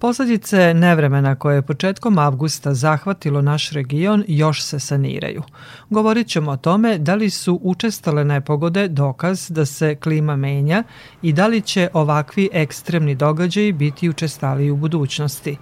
[0.00, 5.42] Posledice nevremena koje je početkom avgusta zahvatilo naš region još se saniraju.
[5.90, 10.82] Govorit ćemo o tome da li su učestale nepogode dokaz da se klima menja
[11.22, 15.56] i da li će ovakvi ekstremni događaji biti učestali u budućnosti.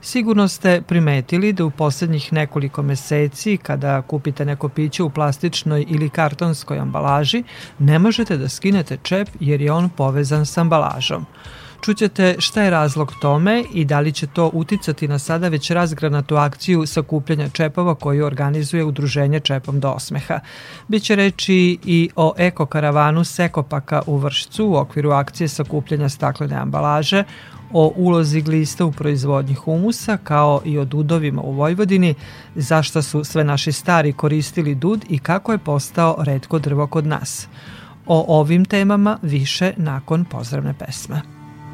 [0.00, 6.08] Sigurno ste primetili da u poslednjih nekoliko meseci kada kupite neko piće u plastičnoj ili
[6.08, 7.44] kartonskoj ambalaži
[7.78, 11.26] ne možete da skinete čep jer je on povezan sa ambalažom.
[11.86, 16.36] Čućete šta je razlog tome i da li će to uticati na sada već razgranatu
[16.36, 20.40] akciju sakupljanja čepova koju organizuje Udruženje Čepom do osmeha.
[20.88, 27.24] Biće reči i o ekokaravanu Sekopaka u Vršcu u okviru akcije sakupljanja staklene ambalaže,
[27.72, 32.14] o ulozi glista u proizvodnji humusa kao i o dudovima u Vojvodini,
[32.54, 37.48] zašto su sve naši stari koristili dud i kako je postao redko drvo kod nas.
[38.06, 41.35] O ovim temama više nakon pozdravne pesme.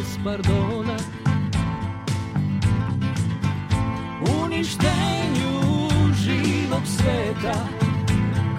[0.00, 0.96] bez pardona.
[4.42, 5.52] Uništenju
[6.14, 7.66] živog sveta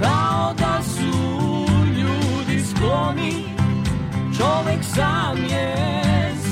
[0.02, 1.66] Kao da su
[1.98, 3.44] ljudi skloni.
[4.38, 5.76] Čovek sam je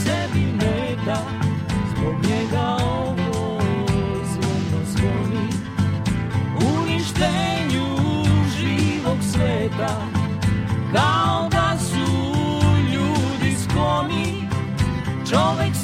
[0.04, 1.22] sebi meta
[1.92, 3.62] Zbog njega ovo
[4.34, 5.50] zvono zvoni
[6.80, 7.86] Uništenju
[8.58, 9.96] živog sveta
[10.94, 11.59] Kao da
[15.30, 15.76] Człowiek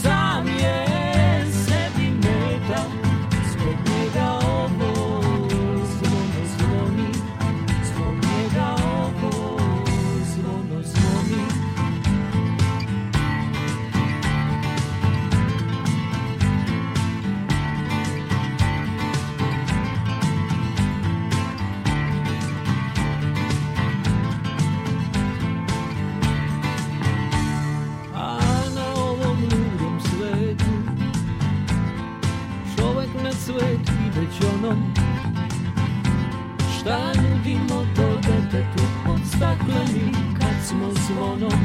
[36.85, 41.59] Šta nudimo to detetu od stakleni kad smo zvonom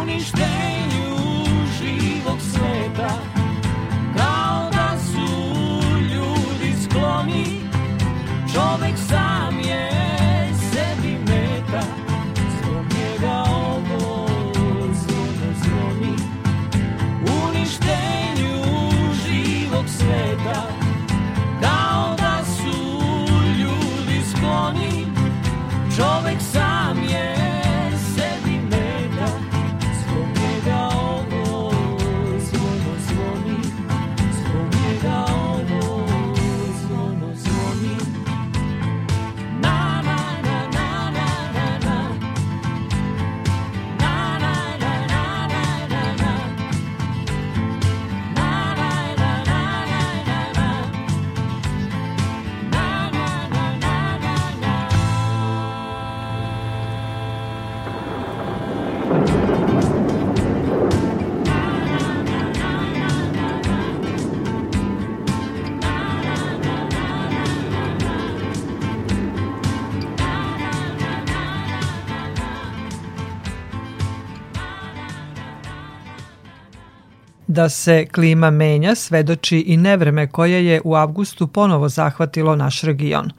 [0.00, 1.16] Uništenju
[1.78, 3.33] živog sveta.
[77.54, 83.30] Da se klima menja svedoči i nevreme koje je u avgustu ponovo zahvatilo naš region.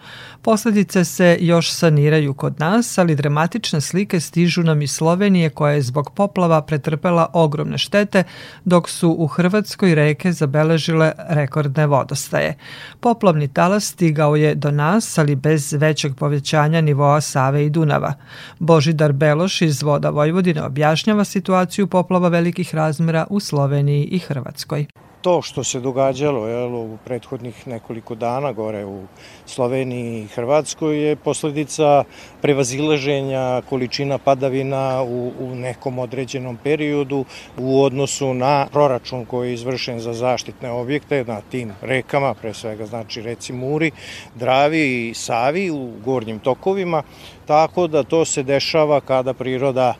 [0.45, 5.81] Posledice se još saniraju kod nas, ali dramatične slike stižu nam iz Slovenije koja je
[5.81, 8.24] zbog poplava pretrpela ogromne štete,
[8.65, 12.57] dok su u Hrvatskoj reke zabeležile rekordne vodostaje.
[13.00, 18.13] Poplavni talas stigao je do nas, ali bez većeg povećanja nivoa Save i Dunava.
[18.59, 24.86] Božidar Beloš iz Voda Vojvodine objašnjava situaciju poplava velikih razmera u Sloveniji i Hrvatskoj.
[25.25, 29.04] To što se događalo jel, u prethodnih nekoliko dana gore u
[29.45, 32.04] Sloveniji i Hrvatskoj je posledica
[32.42, 37.25] prevazilaženja količina padavina u, u nekom određenom periodu
[37.57, 42.86] u odnosu na proračun koji je izvršen za zaštitne objekte na tim rekama, pre svega
[42.86, 43.92] znači reci Muri,
[44.36, 47.04] Dravi i Savi u gornjim tokovima,
[47.45, 49.94] tako da to se dešava kada priroda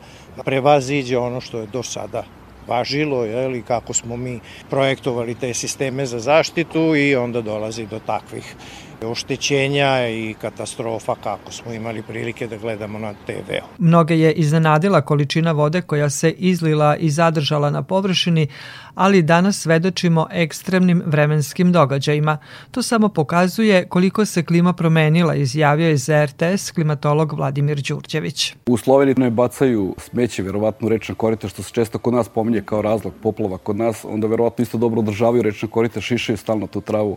[0.44, 4.40] prevaziđe ono što je do sada važilo, je kako smo mi
[4.70, 8.54] projektovali te sisteme za zaštitu i onda dolazi do takvih
[9.02, 13.66] oštećenja i katastrofa kako smo imali prilike da gledamo na TV-u.
[13.78, 18.48] Mnoge je iznenadila količina vode koja se izlila i zadržala na površini,
[18.94, 22.38] ali danas svedočimo ekstremnim vremenskim događajima.
[22.70, 28.54] To samo pokazuje koliko se klima promenila, izjavio je za RTS klimatolog Vladimir Đurđević.
[28.66, 32.82] U Sloveniji ne bacaju smeće, verovatno rečna korita, što se često kod nas pominje kao
[32.82, 37.16] razlog poplova kod nas, onda verovatno isto dobro održavaju rečna korita, šišaju stalno tu travu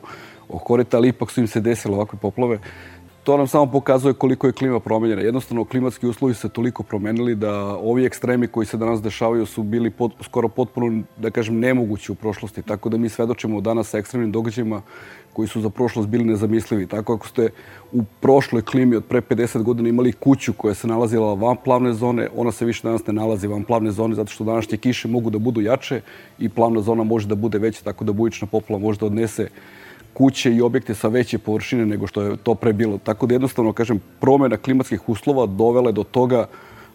[0.58, 2.60] korita, ali ipak su im se desile ovakve poplave.
[3.24, 5.22] To nam samo pokazuje koliko je klima promenjena.
[5.22, 9.90] Jednostavno, klimatski uslovi se toliko promenili da ovi ekstremi koji se danas dešavaju su bili
[9.90, 12.62] pod, skoro potpuno, da kažem, nemogući u prošlosti.
[12.62, 14.82] Tako da mi svedočimo danas sa ekstremnim događajima
[15.34, 16.88] koji su za prošlost bili nezamislivi.
[16.88, 17.50] Tako ako ste
[17.92, 22.30] u prošloj klimi od pre 50 godina imali kuću koja se nalazila van plavne zone,
[22.36, 25.38] ona se više danas ne nalazi van plavne zone zato što današnje kiše mogu da
[25.38, 26.02] budu jače
[26.40, 29.48] i plavna zona može da bude veća, tako da bujična poplava može da odnese
[30.20, 32.98] kuće i objekte sa veće površine nego što je to pre bilo.
[32.98, 36.48] Tako da jednostavno, kažem, promena klimatskih uslova dovele do toga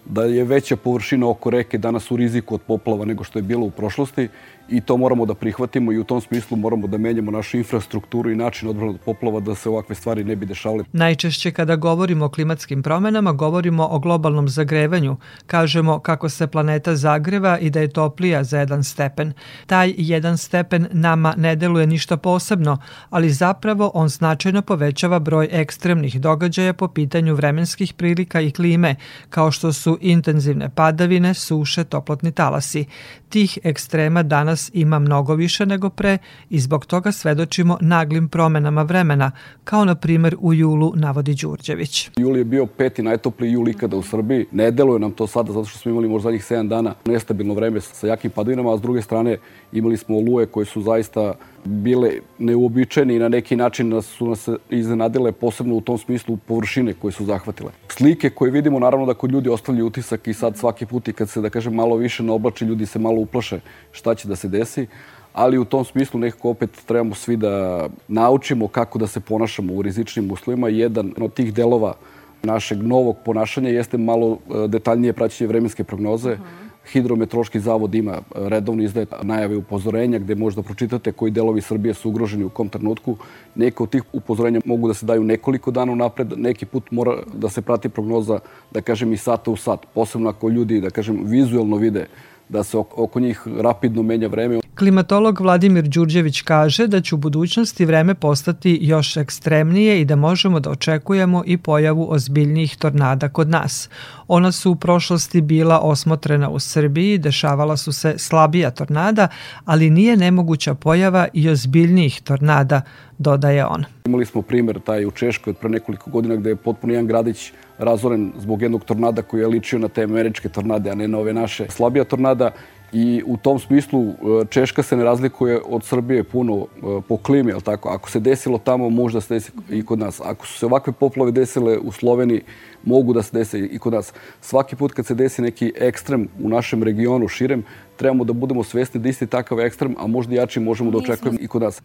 [0.05, 3.67] da je veća površina oko reke danas u riziku od poplava nego što je bilo
[3.67, 4.29] u prošlosti
[4.69, 8.37] i to moramo da prihvatimo i u tom smislu moramo da menjamo našu infrastrukturu i
[8.37, 10.85] način odbrane od poplava da se ovakve stvari ne bi dešavale.
[10.93, 15.17] Najčešće kada govorimo o klimatskim promenama govorimo o globalnom zagrevanju.
[15.47, 19.33] Kažemo kako se planeta zagreva i da je toplija za jedan stepen.
[19.67, 22.79] Taj jedan stepen nama ne deluje ništa posebno,
[23.11, 28.97] ali zapravo on značajno povećava broj ekstremnih događaja po pitanju vremenskih prilika i klime,
[29.31, 32.85] kao što su intenzivne padavine, suše, toplotni talasi.
[33.29, 36.19] Tih ekstrema danas danas ima mnogo više nego pre
[36.51, 39.31] i zbog toga svedočimo naglim promenama vremena,
[39.65, 42.11] kao na primer u julu, navodi Đurđević.
[42.17, 44.47] Jul je bio peti najtopliji jul ikada u Srbiji.
[44.53, 47.81] Ne deluje nam to sada zato što smo imali možda zadnjih 7 dana nestabilno vreme
[47.81, 49.39] sa jakim padavinama, a s druge strane
[49.73, 51.35] imali smo oluje koje su zaista
[51.65, 57.13] bile neuobičajene i na neki način su nas iznenadile posebno u tom smislu površine koje
[57.13, 57.71] su zahvatile.
[57.89, 61.29] Slike koje vidimo naravno da kod ljudi ostavljaju utisak i sad svaki put i kad
[61.29, 63.61] se da kažem malo više na oblači ljudi se malo uplaše
[63.93, 64.87] šta će da se desi
[65.33, 69.83] ali u tom smislu nekako opet trebamo svi da naučimo kako da se ponašamo u
[69.83, 70.69] rizičnim uslovima.
[70.69, 71.95] Jedan od tih delova
[72.43, 76.33] našeg novog ponašanja jeste malo e, detaljnije praćenje vremenske prognoze.
[76.33, 81.95] Uh -huh Hidrometroški zavod ima redovno izdaje najave upozorenja gde možda pročitate koji delovi Srbije
[81.95, 83.17] su ugroženi u kom trenutku.
[83.55, 87.49] Neke od tih upozorenja mogu da se daju nekoliko dana unapred, neki put mora da
[87.49, 88.39] se prati prognoza,
[88.71, 89.87] da kažem, i sata u sat.
[89.95, 92.07] Posebno ako ljudi, da kažem, vizuelno vide
[92.49, 94.61] da se oko njih rapidno menja vreme.
[94.79, 100.61] Klimatolog Vladimir Đurđević kaže da će u budućnosti vreme postati još ekstremnije i da možemo
[100.61, 103.88] da očekujemo i pojavu ozbiljnijih tornada kod nas.
[104.29, 109.29] Ona su u prošlosti bila osmotrena u Srbiji, dešavala su se slabija tornada,
[109.64, 112.82] ali nije nemoguća pojava i ozbiljnijih tornada,
[113.19, 113.85] dodaje on.
[114.05, 117.53] Imali smo primer taj u Češkoj od pre nekoliko godina gde je potpuno jedan gradić
[117.79, 121.33] razoren zbog jednog tornada koji je ličio na te američke tornade, a ne na ove
[121.33, 122.51] naše slabija tornada.
[122.93, 124.15] I u tom smislu e,
[124.51, 127.89] Češka se ne razlikuje od Srbije puno e, po klimi, ali tako?
[127.89, 130.21] Ako se desilo tamo, može da se desi i kod nas.
[130.21, 132.43] Ako su se ovakve poplave desile u Sloveniji,
[132.85, 134.13] mogu da se desi i kod nas.
[134.41, 137.65] Svaki put kad se desi neki ekstrem u našem regionu, širem,
[137.97, 141.49] trebamo da budemo svesni da isti takav ekstrem, a možda jači možemo da očekujemo i
[141.49, 141.83] kod nas.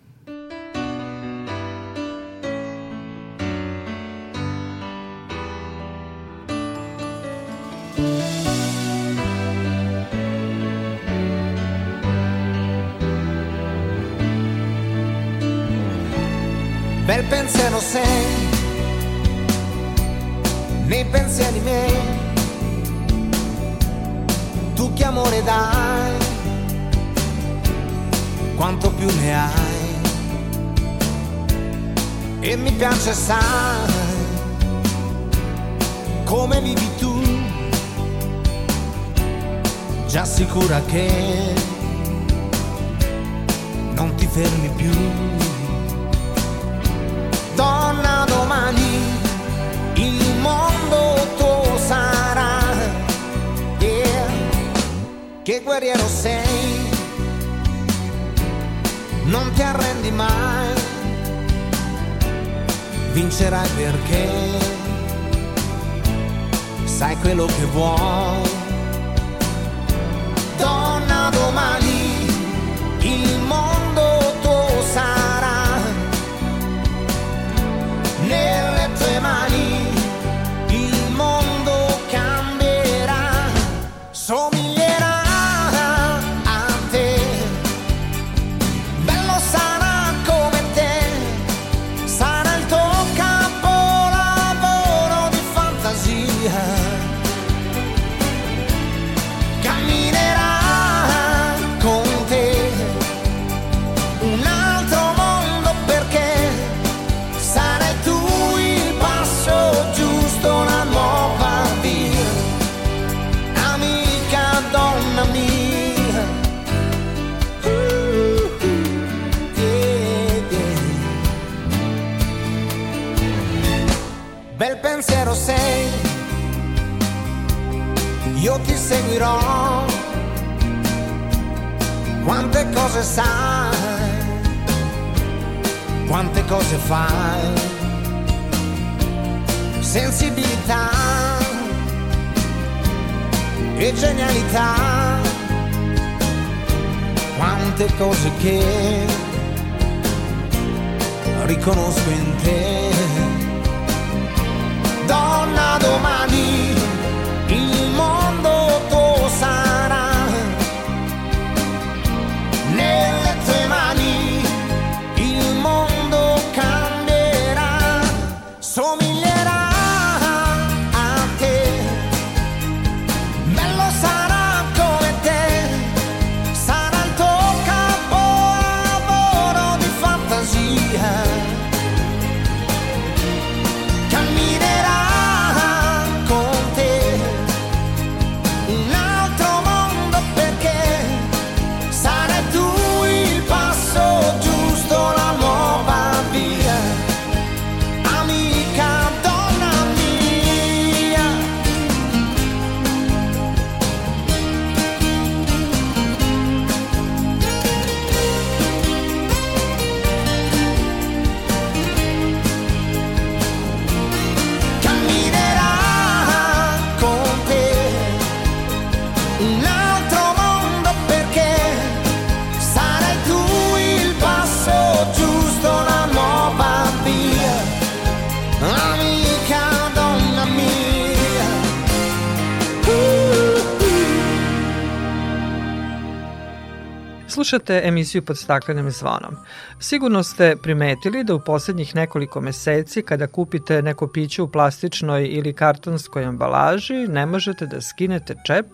[237.50, 239.36] Slušate emisiju pod staklenim zvonom.
[239.80, 245.54] Sigurno ste primetili da u poslednjih nekoliko meseci kada kupite neko piće u plastičnoj ili
[245.54, 248.66] kartonskoj ambalaži ne možete da skinete čep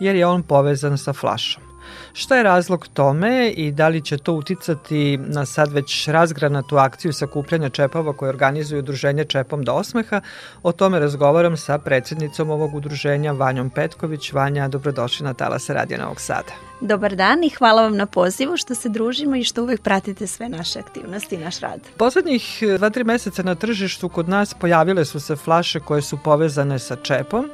[0.00, 1.69] jer je on povezan sa flašom.
[2.12, 7.12] Šta je razlog tome i da li će to uticati na sad već razgranatu akciju
[7.12, 10.20] sakupljanja čepova koje organizuje udruženje Čepom do osmeha?
[10.62, 14.32] O tome razgovaram sa predsednicom ovog udruženja Vanjom Petković.
[14.32, 16.52] Vanja, dobrodošli na Talasa Radija Novog Sada.
[16.80, 20.48] Dobar dan i hvala vam na pozivu što se družimo i što uvek pratite sve
[20.48, 21.80] naše aktivnosti i naš rad.
[21.96, 26.96] Poslednjih 2-3 meseca na tržištu kod nas pojavile su se flaše koje su povezane sa
[26.96, 27.50] čepom.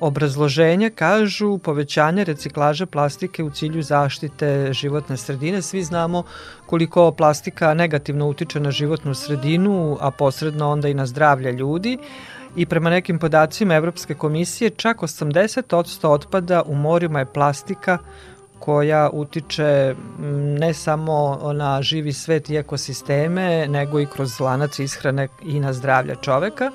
[0.00, 5.62] Obrazloženje kažu povećanje reciklaže plastike u cilju zaštite životne sredine.
[5.62, 6.22] Svi znamo
[6.66, 11.98] koliko plastika negativno utiče na životnu sredinu, a posredno onda i na zdravlje ljudi.
[12.56, 17.98] I prema nekim podacima Evropske komisije čak 80% otpada u morima je plastika
[18.58, 19.94] koja utiče
[20.58, 26.16] ne samo na živi svet i ekosisteme, nego i kroz lanac ishrane i na zdravlje
[26.22, 26.70] čoveka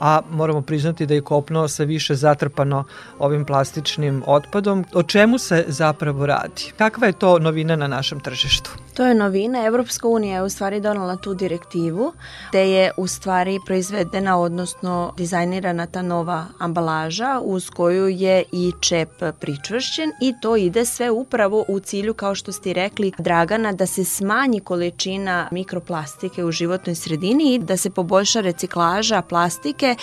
[0.00, 2.84] a moramo priznati da je kopno sve više zatrpano
[3.18, 4.84] ovim plastičnim otpadom.
[4.94, 6.72] O čemu se zapravo radi?
[6.76, 8.83] Kakva je to novina na našem tržištu?
[8.94, 9.66] To je novina.
[9.66, 12.12] Evropska unija je u stvari donala tu direktivu
[12.48, 19.10] gde je u stvari proizvedena, odnosno dizajnirana ta nova ambalaža uz koju je i čep
[19.40, 24.04] pričvršćen i to ide sve upravo u cilju, kao što ste rekli, Dragana, da se
[24.04, 29.96] smanji količina mikroplastike u životnoj sredini i da se poboljša reciklaža plastike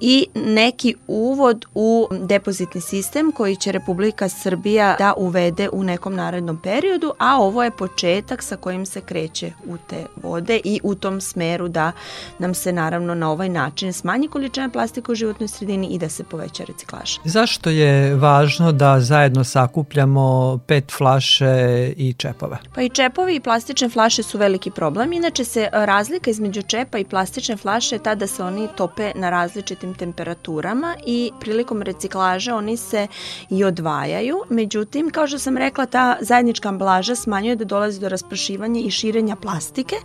[0.00, 6.60] i neki uvod u depozitni sistem koji će Republika Srbija da uvede u nekom narednom
[6.62, 10.94] periodu, a ovo je početak pritisak sa kojim se kreće u te vode i u
[10.94, 11.92] tom smeru da
[12.38, 16.24] nam se naravno na ovaj način smanji količina plastike u životnoj sredini i da se
[16.24, 17.20] poveća reciklaža.
[17.24, 22.58] Zašto je važno da zajedno sakupljamo pet flaše i čepove?
[22.74, 25.12] Pa i čepovi i plastične flaše su veliki problem.
[25.12, 29.30] Inače se razlika između čepa i plastične flaše je ta da se oni tope na
[29.30, 33.06] različitim temperaturama i prilikom reciklaže oni se
[33.50, 34.42] i odvajaju.
[34.50, 39.36] Međutim, kao što sam rekla, ta zajednička ambalaža smanjuje da dolazi do rasprašivanja i širenja
[39.36, 39.96] plastike,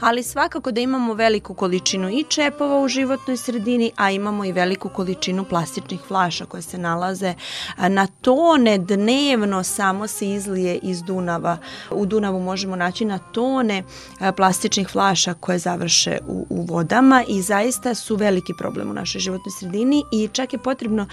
[0.00, 4.88] ali svakako da imamo veliku količinu i čepova u životnoj sredini, a imamo i veliku
[4.88, 7.34] količinu plastičnih flaša koje se nalaze
[7.88, 11.58] na tone dnevno samo se izlije iz Dunava.
[11.90, 13.82] U Dunavu možemo naći na tone
[14.36, 19.52] plastičnih flaša koje završe u, u vodama i zaista su veliki problem u našoj životnoj
[19.60, 21.06] sredini i čak je potrebno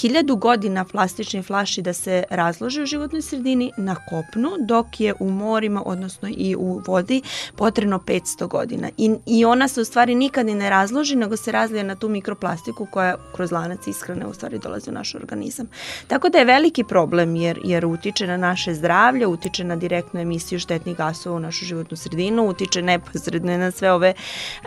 [0.00, 5.30] hiljadu godina plastičnih flaši da se razlože u životnoj sredini na kopnu, dok je u
[5.30, 6.03] morima, odnosno
[6.36, 7.22] i u vodi,
[7.56, 8.88] potrebno 500 godina.
[8.96, 12.08] I, i ona se u stvari nikad ni ne razloži, nego se razlije na tu
[12.08, 15.66] mikroplastiku koja kroz lanac ishrane u stvari dolazi u naš organizam.
[16.06, 20.58] Tako da je veliki problem jer, jer utiče na naše zdravlje, utiče na direktnu emisiju
[20.58, 24.14] štetnih gasova u našu životnu sredinu, utiče neposredno na sve ove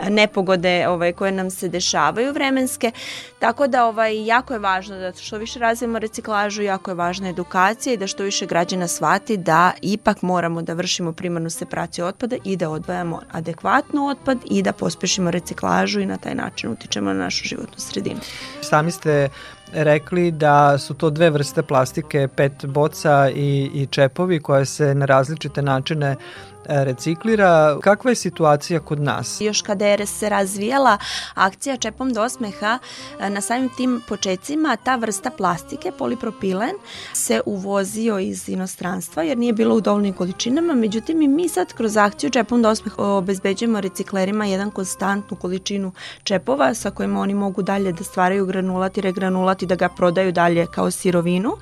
[0.08, 2.92] nepogode ovaj, koje nam se dešavaju vremenske.
[3.38, 7.94] Tako da ovaj, jako je važno da što više razvijemo reciklažu, jako je važna edukacija
[7.94, 12.56] i da što više građana shvati da ipak moramo da vršimo primarnu separaciju otpada i
[12.56, 17.48] da odvajamo adekvatno otpad i da pospešimo reciklažu i na taj način utičemo na našu
[17.48, 18.20] životnu sredinu.
[18.60, 19.28] Sami ste
[19.72, 25.06] rekli da su to dve vrste plastike, pet boca i, i čepovi koje se na
[25.06, 26.16] različite načine
[26.68, 27.78] reciklira.
[27.80, 29.40] Kakva je situacija kod nas?
[29.40, 30.98] Još kada je se razvijala
[31.34, 32.78] akcija Čepom do osmeha,
[33.28, 36.72] na samim tim početcima ta vrsta plastike, polipropilen,
[37.12, 41.96] se uvozio iz inostranstva jer nije bilo u dovoljnim količinama, međutim i mi sad kroz
[41.96, 47.92] akciju Čepom do osmeha obezbeđujemo reciklerima jedan konstantnu količinu čepova sa kojima oni mogu dalje
[47.92, 51.52] da stvaraju granulat i regranulat i da ga prodaju dalje kao sirovinu.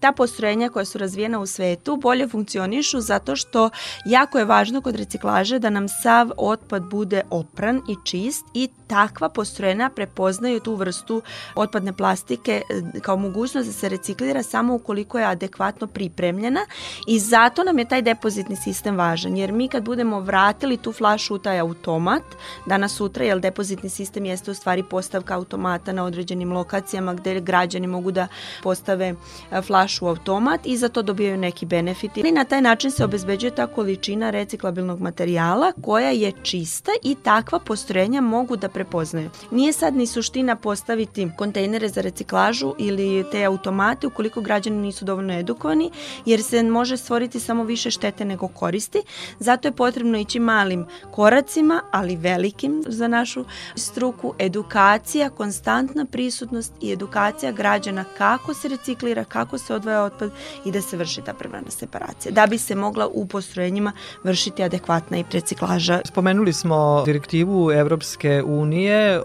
[0.00, 3.70] Ta postrojenja koja su razvijena u svetu bolje funkcionišu zato što
[4.04, 9.28] jako je važno kod reciklaže da nam sav otpad bude opran i čist i takva
[9.28, 11.22] postrojenja prepoznaju tu vrstu
[11.54, 16.60] otpadne plastike e, kao mogućnost da se reciklira samo ukoliko je adekvatno pripremljena
[17.06, 21.34] i zato nam je taj depozitni sistem važan jer mi kad budemo vratili tu flašu
[21.34, 22.22] u taj automat
[22.66, 27.86] danas sutra jer depozitni sistem jeste u stvari postavka automata na određenim lokacijama gde građani
[27.86, 28.28] mogu da
[28.62, 29.14] postave
[29.50, 33.04] e, flašu u automat i za to dobijaju neki benefit i na taj način se
[33.04, 39.30] obezbeđuje ta količina reciklabilnog materijala koja je čista i takva postrojenja mogu da prepoznaju.
[39.50, 45.38] Nije sad ni suština postaviti kontejnere za reciklažu ili te automate ukoliko građani nisu dovoljno
[45.38, 45.90] edukovani,
[46.26, 49.02] jer se može stvoriti samo više štete nego koristi.
[49.38, 53.44] Zato je potrebno ići malim koracima, ali velikim za našu
[53.76, 60.30] struku, edukacija, konstantna prisutnost i edukacija građana kako se reciklira, kako se odvaja otpad
[60.64, 63.92] i da se vrši ta prevana separacija, da bi se mogla u postrojenjima
[64.24, 66.00] vršiti adekvatna i reciklaža.
[66.04, 68.63] Spomenuli smo direktivu Evropske unije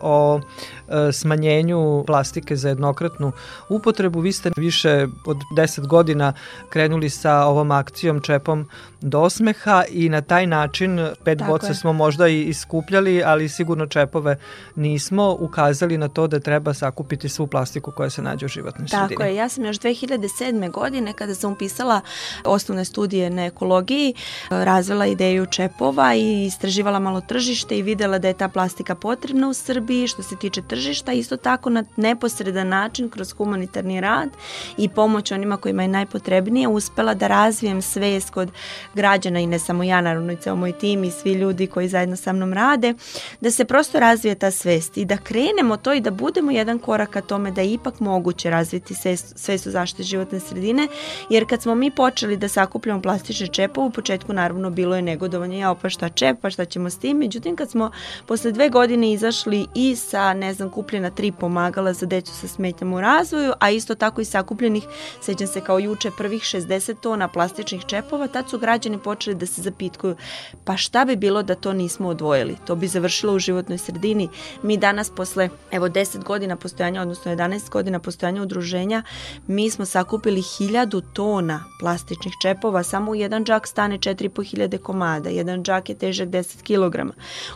[0.02, 0.40] o
[0.88, 3.32] e, smanjenju plastike za jednokratnu
[3.70, 4.20] upotrebu.
[4.20, 6.34] Vi ste više od 10 godina
[6.70, 8.68] krenuli sa ovom akcijom Čepom
[9.02, 11.74] do osmeha i na taj način pet Tako boca je.
[11.74, 14.38] smo možda i iskupljali, ali sigurno čepove
[14.76, 19.00] nismo ukazali na to da treba sakupiti svu plastiku koja se nađe u životnoj Tako
[19.00, 19.16] sredini.
[19.16, 20.72] Tako je, ja sam još 2007.
[20.72, 22.02] godine kada sam upisala
[22.46, 24.14] osnovne studije na ekologiji,
[24.50, 29.54] razvila ideju čepova i istraživala malo tržište i videla da je ta plastika potrebna u
[29.54, 34.30] Srbiji što se tiče tržišta, isto tako na neposredan način kroz humanitarni rad
[34.78, 38.52] i pomoć onima kojima je najpotrebnije uspela da razvijem svest kod
[38.94, 42.16] građana i ne samo ja, naravno i ceo moj tim i svi ljudi koji zajedno
[42.16, 42.94] sa mnom rade,
[43.42, 47.10] da se prosto razvije ta svest i da krenemo to i da budemo jedan korak
[47.10, 48.94] ka tome da je ipak moguće razviti
[49.36, 50.88] svest o zaštiti životne sredine,
[51.30, 55.60] jer kad smo mi počeli da sakupljamo plastične čepove, u početku naravno bilo je negodovanje,
[55.60, 57.92] ja pa šta čep, pa šta ćemo s tim, međutim kad smo
[58.26, 62.98] posle dve godine izašli i sa, ne znam, kupljena tri pomagala za decu sa smetnjama
[62.98, 64.84] u razvoju, a isto tako i sakupljenih,
[65.22, 69.62] sećam se kao juče, prvih 60 tona plastičnih čepova, tad su građani počeli da se
[69.62, 70.16] zapitkuju,
[70.64, 72.58] pa šta bi bilo da to nismo odvojili?
[72.68, 74.30] To bi završilo u životnoj sredini.
[74.64, 79.04] Mi danas posle, evo, 10 godina postojanja, odnosno 11 godina postojanja udruženja,
[79.48, 85.64] mi smo sakupili 1000 tona plastičnih čepova, samo u jedan džak stane 4500 komada, jedan
[85.64, 87.12] džak je težak 10 kg.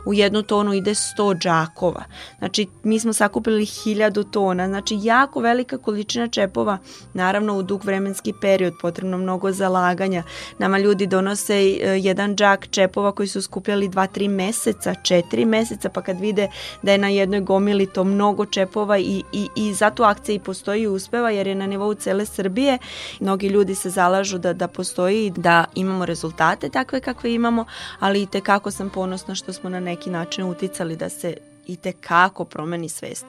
[0.05, 2.03] U jednu tonu ide 100 džakova.
[2.39, 6.77] Znači, mi smo sakupili hiljadu tona, znači jako velika količina čepova,
[7.13, 10.23] naravno u dug vremenski period, potrebno mnogo zalaganja.
[10.57, 16.01] Nama ljudi donose e, jedan džak čepova koji su skupljali 2-3 meseca, 4 meseca, pa
[16.01, 16.47] kad vide
[16.81, 20.81] da je na jednoj gomili to mnogo čepova i, i, i zato akcija i postoji
[20.81, 22.77] i uspeva jer je na nivou cele Srbije.
[23.19, 27.65] Mnogi ljudi se zalažu da, da postoji da imamo rezultate takve kakve imamo,
[27.99, 31.37] ali i tekako sam ponosna što smo na neki način uticali da se
[31.67, 33.25] i te kako promeni svest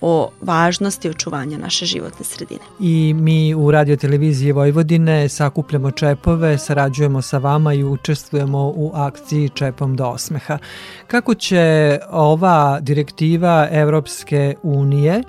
[0.00, 2.60] o važnosti očuvanja naše životne sredine.
[2.80, 9.48] I mi u Radio Televiziji Vojvodine sakupljamo čepove, sarađujemo sa vama i učestvujemo u akciji
[9.48, 10.58] Čepom do osmeha.
[11.06, 15.22] Kako će ova direktiva Evropske unije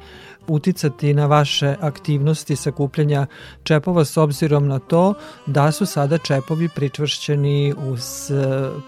[0.48, 3.26] uticati na vaše aktivnosti sakupljanja
[3.64, 5.14] čepova s obzirom na to
[5.46, 8.32] da su sada čepovi pričvršćeni uz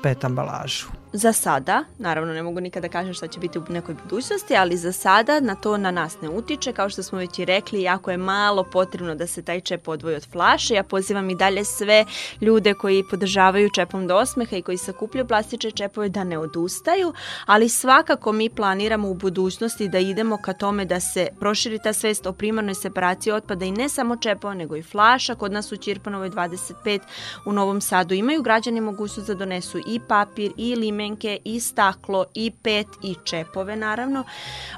[0.03, 1.02] pet ambalažu?
[1.13, 4.77] Za sada, naravno ne mogu nikada da kažem šta će biti u nekoj budućnosti, ali
[4.77, 6.73] za sada na to na nas ne utiče.
[6.73, 10.15] Kao što smo već i rekli, jako je malo potrebno da se taj čep odvoji
[10.15, 10.73] od flaše.
[10.73, 12.05] Ja pozivam i dalje sve
[12.41, 17.13] ljude koji podržavaju čepom do osmeha i koji sakupljaju plastične čepove da ne odustaju,
[17.45, 22.25] ali svakako mi planiramo u budućnosti da idemo ka tome da se proširi ta svest
[22.25, 25.35] o primarnoj separaciji otpada i ne samo čepova, nego i flaša.
[25.35, 26.99] Kod nas u Čirpanovoj 25
[27.45, 32.25] u Novom Sadu imaju građani mogućnost da donesu i papir i lime limenke i staklo
[32.33, 34.23] i pet i čepove naravno.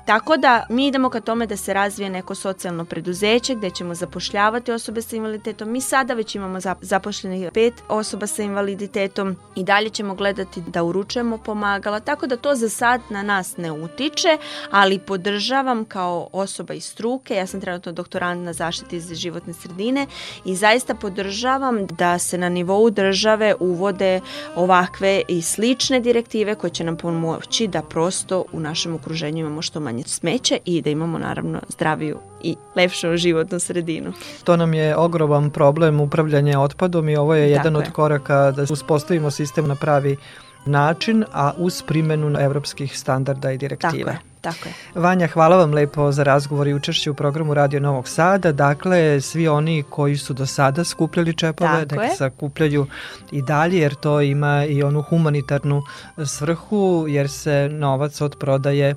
[0.06, 4.72] Tako da mi idemo ka tome da se razvije neko socijalno preduzeće gde ćemo zapošljavati
[4.72, 5.72] osobe sa invaliditetom.
[5.72, 11.38] Mi sada već imamo zapošljenih pet osoba sa invaliditetom i dalje ćemo gledati da uručujemo
[11.38, 14.38] pomagala, tako da to za sad na nas ne utiče,
[14.72, 20.08] ali podržavam kao osoba iz struke, ja sam trenutno doktorant na zaštiti iz životne sredine
[20.46, 24.22] i zaista podržavam da se na nivou države uvode
[24.56, 29.62] ovakve i slične direktive direktive koje će nam pomoći da prosto u našem okruženju imamo
[29.62, 34.14] što manje smeća i da imamo naravno zdraviju i lepšu životnu sredinu.
[34.44, 37.92] To nam je ogroman problem upravljanja otpadom i ovo je jedan Tako od je.
[37.92, 40.18] koraka da uspostavimo sistem na pravi
[40.66, 44.04] način, a uz primenu evropskih standarda i direktive.
[44.04, 44.35] Tako je.
[44.46, 44.74] Tako je.
[44.96, 48.52] Vanja, hvala vam lepo za razgovor i učešće u programu Radio Novog Sada.
[48.52, 52.88] Dakle, svi oni koji su do sada skupljali čepove, da ih sakupljaju
[53.32, 55.84] i dalje, jer to ima i onu humanitarnu
[56.26, 58.96] svrhu, jer se novac od prodaje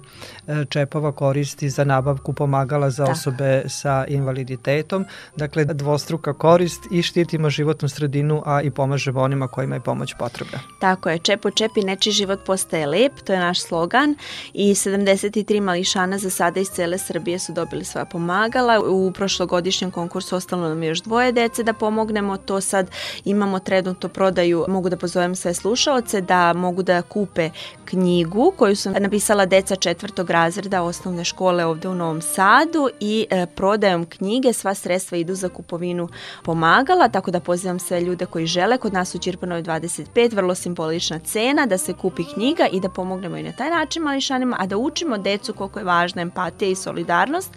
[0.69, 3.13] čepova koristi za nabavku pomagala za Tako.
[3.13, 5.05] osobe sa invaliditetom.
[5.37, 10.59] Dakle, dvostruka korist i štitimo životnu sredinu, a i pomažemo onima kojima je pomoć potrebna.
[10.81, 14.17] Tako je, čepo čepi, neči život postaje lep, to je naš slogan
[14.53, 18.81] i 70 23 mališana za sada iz cele Srbije su dobili svoja pomagala.
[18.81, 22.37] U prošlogodišnjem konkursu ostalo nam još dvoje dece da pomognemo.
[22.37, 22.91] To sad
[23.25, 24.65] imamo trenutno prodaju.
[24.69, 27.51] Mogu da pozovem sve slušaoce da mogu da kupe
[27.85, 33.47] knjigu koju sam napisala deca četvrtog razreda osnovne škole ovde u Novom Sadu i e,
[33.47, 36.09] prodajom knjige sva sredstva idu za kupovinu
[36.45, 41.19] pomagala, tako da pozivam sve ljude koji žele kod nas u Čirpanovoj 25, vrlo simbolična
[41.19, 44.77] cena da se kupi knjiga i da pomognemo i na taj način mališanima, a da
[44.77, 47.51] učimo decu koliko je važna empatija i solidarnost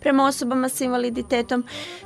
[0.00, 1.64] prema osobama sa invaliditetom,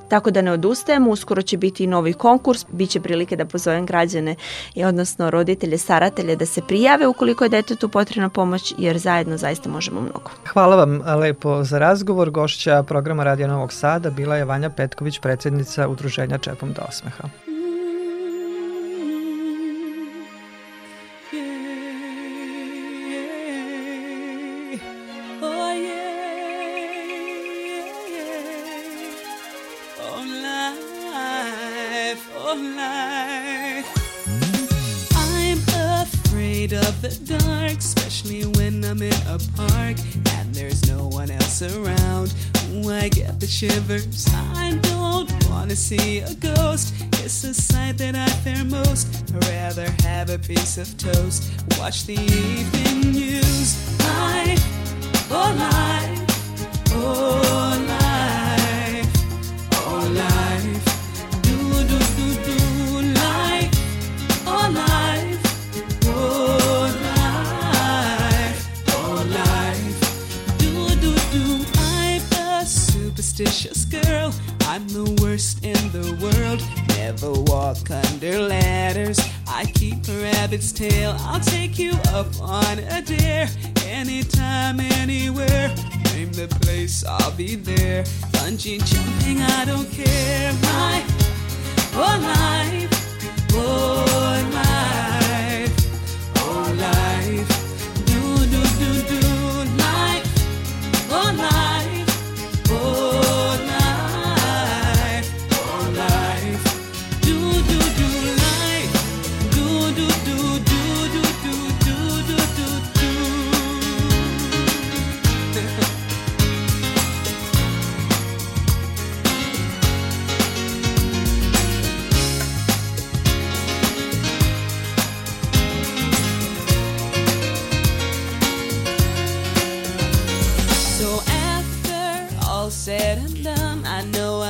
[0.09, 3.87] tako da ne odustajemo, uskoro će biti i novi konkurs, bit će prilike da pozovem
[3.87, 4.37] građane
[4.75, 9.69] i odnosno roditelje, staratelje da se prijave ukoliko je detetu potrebna pomoć, jer zajedno zaista
[9.69, 10.16] možemo mnogo.
[10.53, 12.31] Hvala vam lepo za razgovor.
[12.31, 17.29] Gošća programa Radio Novog Sada bila je Vanja Petković, predsednica Udruženja Čepom do osmeha.
[39.39, 39.76] the
[41.63, 42.35] around.
[42.73, 44.27] Ooh, I get the shivers.
[44.35, 46.95] I don't wanna see a ghost.
[47.25, 49.09] It's a sight that I fear most.
[49.35, 51.51] I'd rather have a piece of toast.
[51.79, 53.69] Watch the evening news.
[54.01, 54.65] Life,
[55.31, 55.96] oh life,
[80.57, 81.15] rabbit's tail.
[81.21, 82.66] I'll take you up on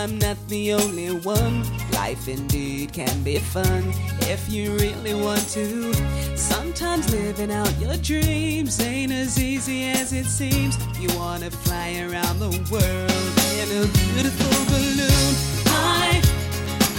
[0.07, 1.65] I'm not the only one.
[1.91, 3.93] Life indeed can be fun
[4.31, 5.93] if you really want to.
[6.37, 10.79] Sometimes living out your dreams ain't as easy as it seems.
[11.01, 15.35] You wanna fly around the world in a beautiful balloon.
[15.75, 16.23] I,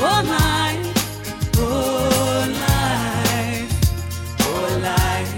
[0.01, 0.75] oh my,
[1.59, 3.71] oh life,
[4.41, 5.36] oh life,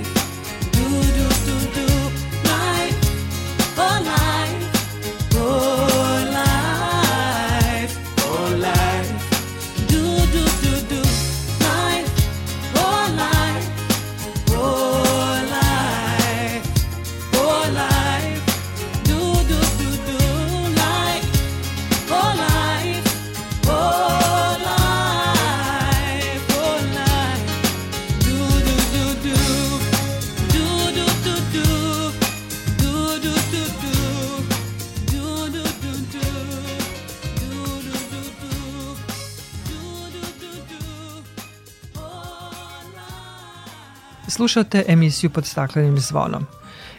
[44.40, 46.46] Slušate emisiju pod staklenim zvonom.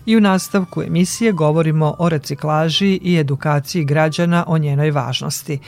[0.07, 5.59] I u nastavku emisije govorimo o reciklaži i edukaciji građana o njenoj važnosti.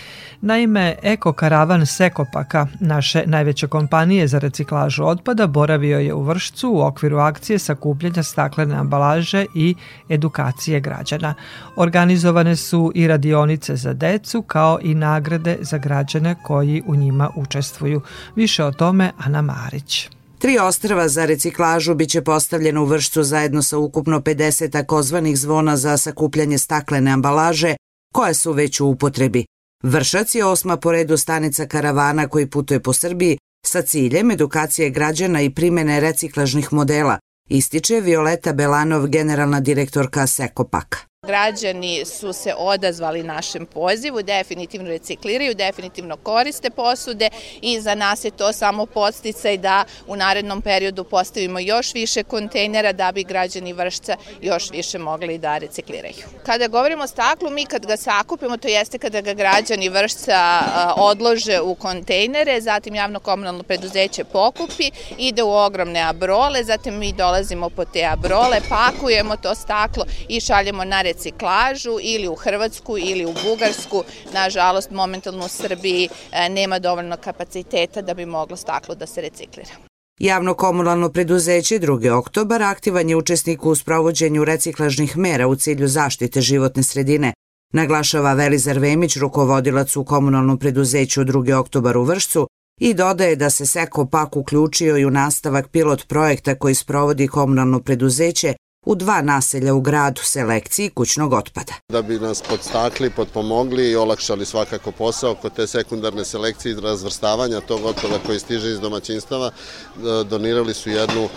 [0.40, 6.80] Naime, Eko Karavan Sekopaka, naše najveće kompanije za reciklažu otpada, boravio je u Vršcu u
[6.80, 9.74] okviru akcije sakupljanja staklene ambalaže i
[10.08, 11.34] edukacije građana.
[11.76, 18.00] Organizovane su i radionice za decu kao i nagrade za građane koji u njima učestvuju.
[18.36, 20.10] Više o tome Ana Marić.
[20.42, 25.96] Tri ostrava za reciklažu biće postavljeno u Vršcu zajedno sa ukupno 50 takozvanih zvona za
[25.96, 27.76] sakupljanje staklene ambalaže,
[28.14, 29.44] koje su već u upotrebi.
[29.82, 35.42] Vršac je osma po redu stanica karavana koji putuje po Srbiji sa ciljem edukacije građana
[35.42, 41.11] i primene reciklažnih modela, ističe Violeta Belanov, generalna direktorka Sekopaka.
[41.26, 47.28] Građani su se odazvali našem pozivu, definitivno recikliraju, definitivno koriste posude
[47.60, 52.92] i za nas je to samo podsticaj da u narednom periodu postavimo još više kontejnera
[52.92, 56.14] da bi građani Vršca još više mogli da recikliraju.
[56.46, 60.62] Kada govorimo o staklu, mi kad ga sakupimo, to jeste kada ga građani Vršca
[60.96, 67.70] odlože u kontejnere, zatim javno komunalno preduzeće pokupi, ide u ogromne abrole, zatim mi dolazimo
[67.70, 73.34] po te abrole, pakujemo to staklo i šaljemo na reciklažu ili u Hrvatsku ili u
[73.44, 74.04] Bugarsku.
[74.34, 79.74] Nažalost, momentalno u Srbiji e, nema dovoljno kapaciteta da bi moglo staklo da se reciklira.
[80.20, 82.10] Javno komunalno preduzeće 2.
[82.10, 87.32] oktobar aktivan je učesnik u sprovođenju reciklažnih mera u cilju zaštite životne sredine,
[87.72, 91.54] naglašava Velizar Vemić, rukovodilac u komunalnom preduzeću 2.
[91.54, 92.46] oktobar u Vršcu,
[92.80, 97.80] i dodaje da se Seko Pak uključio i u nastavak pilot projekta koji sprovodi komunalno
[97.80, 101.72] preduzeće u dva naselja u gradu selekciji kućnog otpada.
[101.88, 107.60] Da bi nas podstakli, potpomogli i olakšali svakako posao kod te sekundarne selekcije i razvrstavanja
[107.60, 111.28] tog otpada koji stiže iz domaćinstava, e, donirali su jednu e,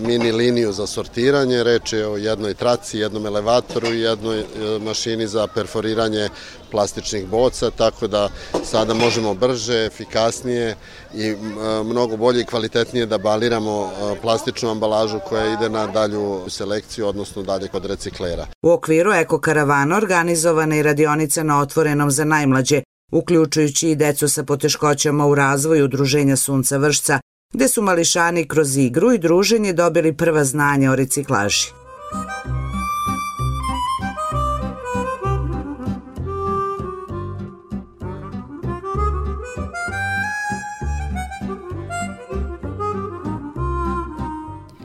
[0.00, 4.44] mini liniju za sortiranje, reč je o jednoj traci, jednom elevatoru i jednoj e,
[4.78, 6.28] mašini za perforiranje
[6.70, 8.28] plastičnih boca, tako da
[8.64, 10.76] sada možemo brže, efikasnije
[11.14, 11.34] i
[11.84, 13.90] mnogo bolje i kvalitetnije da baliramo
[14.22, 18.46] plastičnu ambalažu koja ide na dalju selekciju, odnosno dalje kod reciklera.
[18.62, 24.44] U okviru Eko Karavana organizovana je radionica na otvorenom za najmlađe, uključujući i decu sa
[24.44, 27.20] poteškoćama u razvoju Udruženja Sunca Vršca,
[27.52, 31.66] gde su mališani kroz igru i druženje dobili prva znanja o reciklaži.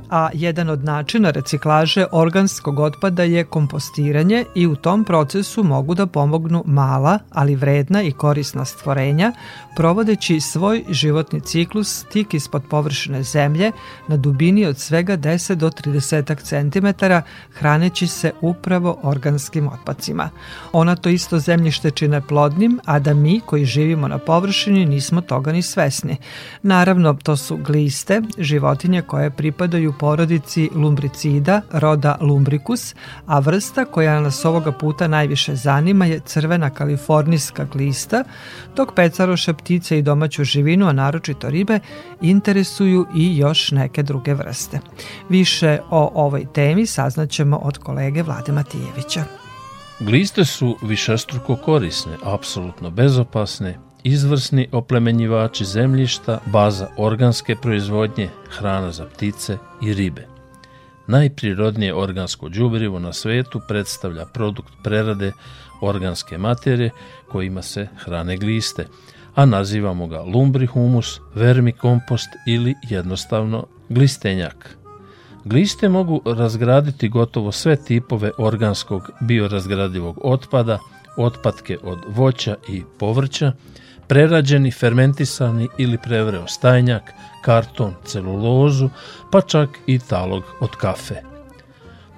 [0.10, 6.06] A jedan od načina reciklaže organskog otpada je kompostiranje i u tom procesu mogu da
[6.06, 9.32] pomognu mala, ali vredna i korisna stvorenja,
[9.76, 13.72] provodeći svoj životni ciklus tik ispod površine zemlje
[14.08, 16.88] na dubini od svega 10 do 30 cm,
[17.54, 20.30] hraneći se upravo organskim otpacima.
[20.72, 25.52] Ona to isto zemljište čine plodnim, a da mi koji živimo na površini nismo toga
[25.52, 26.18] ni svesni.
[26.62, 34.46] Naravno, to su gliste, životinje koje pripadaju porodici lumbricida, roda lumbricus, a vrsta koja nas
[34.46, 38.24] ovoga puta najviše zanima je crvena kalifornijska glista,
[38.76, 41.80] dok pecaroše ptice i domaću živinu, a naročito ribe,
[42.22, 44.80] interesuju i još neke druge vrste.
[45.30, 49.24] Više o ovoj temi saznaćemo od kolege Vlade Matijevića.
[50.00, 59.58] Gliste su višestruko korisne, apsolutno bezopasne, izvrsni oplemenjivači zemljišta, baza organske proizvodnje, hrana za ptice
[59.82, 60.28] i ribe.
[61.08, 65.32] najprirodnije organsko đubrivo na svetu predstavlja produkt prerade
[65.82, 66.90] organske materije
[67.32, 68.88] kojima se hrane gliste,
[69.36, 74.78] a nazivamo ga lumbrihumus, vermikompost ili jednostavno glistenjak.
[75.46, 80.80] Gliste mogu razgraditi gotovo sve tipove organskog biorazgradivog otpada,
[81.18, 83.52] otpadke od voća i povrća,
[84.08, 88.90] prerađeni, fermentisani ili prevreo stajnjak, karton, celulozu,
[89.32, 91.36] pa čak i talog od kafe.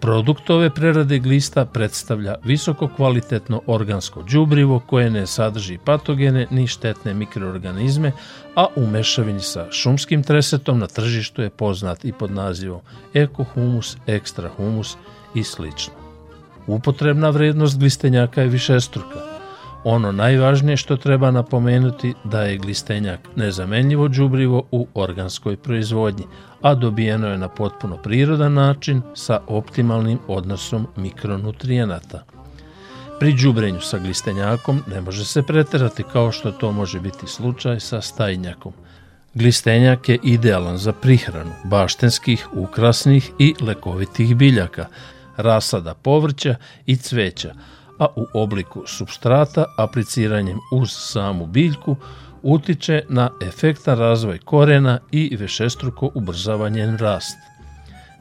[0.01, 7.13] Produkt ove prerade glista predstavlja visoko kvalitetno organsko đubrivo koje ne sadrži patogene ni štetne
[7.13, 8.11] mikroorganizme,
[8.55, 12.81] a u mešavini sa šumskim tresetom na tržištu je poznat i pod nazivom
[13.13, 14.97] ekohumus, ekstra humus
[15.35, 15.93] i slično.
[16.67, 19.36] Upotrebna vrednost glistenjaka je višestruka.
[19.83, 26.25] Ono najvažnije što treba napomenuti da je glistenjak nezamenljivo đubrivo u organskoj proizvodnji,
[26.61, 32.23] a dobijeno je na potpuno prirodan način sa optimalnim odnosom mikronutrijenata.
[33.19, 38.01] Pri đubrenju sa glistenjakom ne može se preterati kao što to može biti slučaj sa
[38.01, 38.73] stajnjakom.
[39.33, 44.85] Glistenjak je idealan za prihranu baštenskih, ukrasnih i lekovitih biljaka,
[45.37, 47.53] rasada povrća i cveća,
[47.99, 51.95] a u obliku substrata apliciranjem uz samu biljku
[52.41, 57.37] utiče na efektan razvoj korena i vešestruko ubrzava njen rast.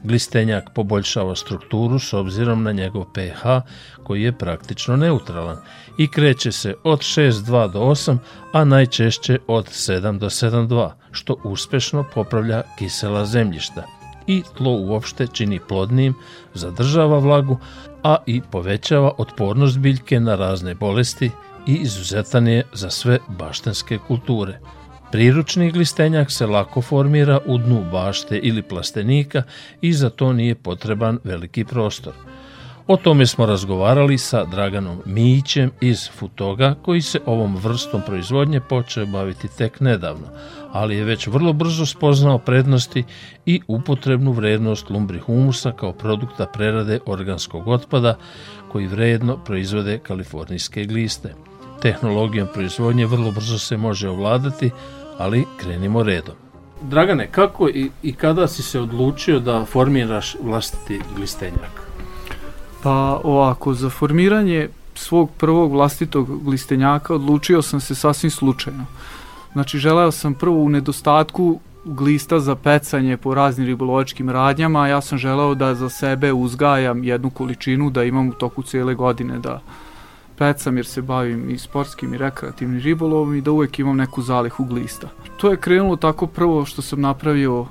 [0.03, 3.61] Glistenjak poboljšava strukturu s obzirom na njegov pH
[4.03, 5.57] koji je praktično neutralan
[5.97, 8.17] i kreće se od 6,2 do 8,
[8.53, 13.83] a najčešće od 7 do 7,2, što uspešno popravlja kisela zemljišta
[14.27, 16.13] i tlo uopšte čini plodnim,
[16.53, 17.57] zadržava vlagu,
[18.07, 21.31] a i povećava otpornost biljke na razne bolesti
[21.67, 24.59] i izuzetan je za sve baštenske kulture.
[25.11, 29.43] Priručni glistenjak se lako formira u dnu bašte ili plastenika
[29.81, 32.13] i za to nije potreban veliki prostor.
[32.89, 39.05] O tome smo razgovarali sa Draganom Mijićem iz Futoga, koji se ovom vrstom proizvodnje počeo
[39.05, 40.27] baviti tek nedavno,
[40.71, 43.03] ali je već vrlo brzo spoznao prednosti
[43.45, 48.17] i upotrebnu vrednost lumbrihumusa kao produkta prerade organskog otpada
[48.71, 51.33] koji vredno proizvode kalifornijske gliste.
[51.81, 54.71] Tehnologijom proizvodnje vrlo brzo se može ovladati,
[55.17, 56.35] ali krenimo redom.
[56.81, 61.86] Dragane, kako i, i kada si se odlučio da formiraš vlastiti glistenjak?
[62.87, 68.85] Pa ovako, za formiranje svog prvog vlastitog glistenjaka odlučio sam se sasvim slučajno.
[69.53, 75.17] Znači, želeo sam prvo u nedostatku glista za pecanje po raznim ribolovačkim radnjama, ja sam
[75.17, 79.61] želeo da za sebe uzgajam jednu količinu, da imam u toku cijele godine da
[80.37, 84.65] pecam jer se bavim i sportskim i rekreativnim ribolovom i da uvek imam neku zalihu
[84.65, 85.09] glista.
[85.37, 87.65] To je krenulo tako prvo što sam napravio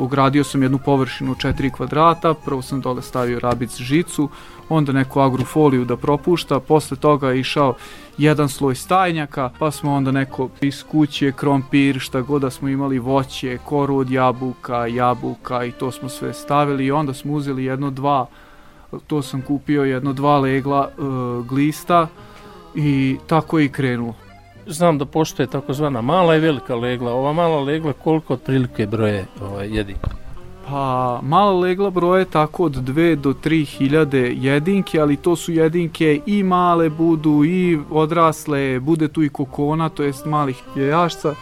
[0.00, 4.28] ogradio sam jednu površinu 4 kvadrata, prvo sam dole stavio rabic žicu,
[4.68, 7.74] onda neku agrofoliju da propušta, posle toga je išao
[8.18, 12.98] jedan sloj stajnjaka, pa smo onda neko iz kuće, krompir, šta god da smo imali
[12.98, 17.90] voće, koru od jabuka, jabuka i to smo sve stavili i onda smo uzeli jedno
[17.90, 18.26] dva,
[19.06, 22.06] to sam kupio jedno dva legla uh, glista
[22.74, 24.27] i tako je i krenulo
[24.68, 27.12] znam da postoje takozvana mala i velika legla.
[27.12, 30.10] Ova mala legla koliko otprilike broje ovaj, jedinke?
[30.68, 36.20] Pa, mala legla broje tako od 2 do 3 hiljade jedinke, ali to su jedinke
[36.26, 41.34] i male budu i odrasle, bude tu i kokona, to jest malih jajašca.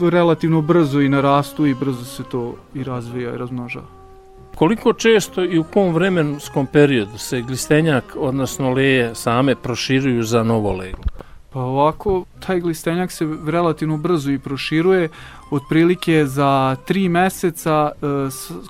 [0.00, 3.86] Relativno brzo i narastu i brzo se to i razvija i razmnožava.
[4.54, 10.72] Koliko često i u kom vremenskom periodu se glistenjak, odnosno leje same proširuju za novo
[10.72, 11.04] leglo?
[11.56, 15.08] Pa ovako, taj glistenjak se relativno brzo i proširuje,
[15.50, 18.06] otprilike za tri meseca e,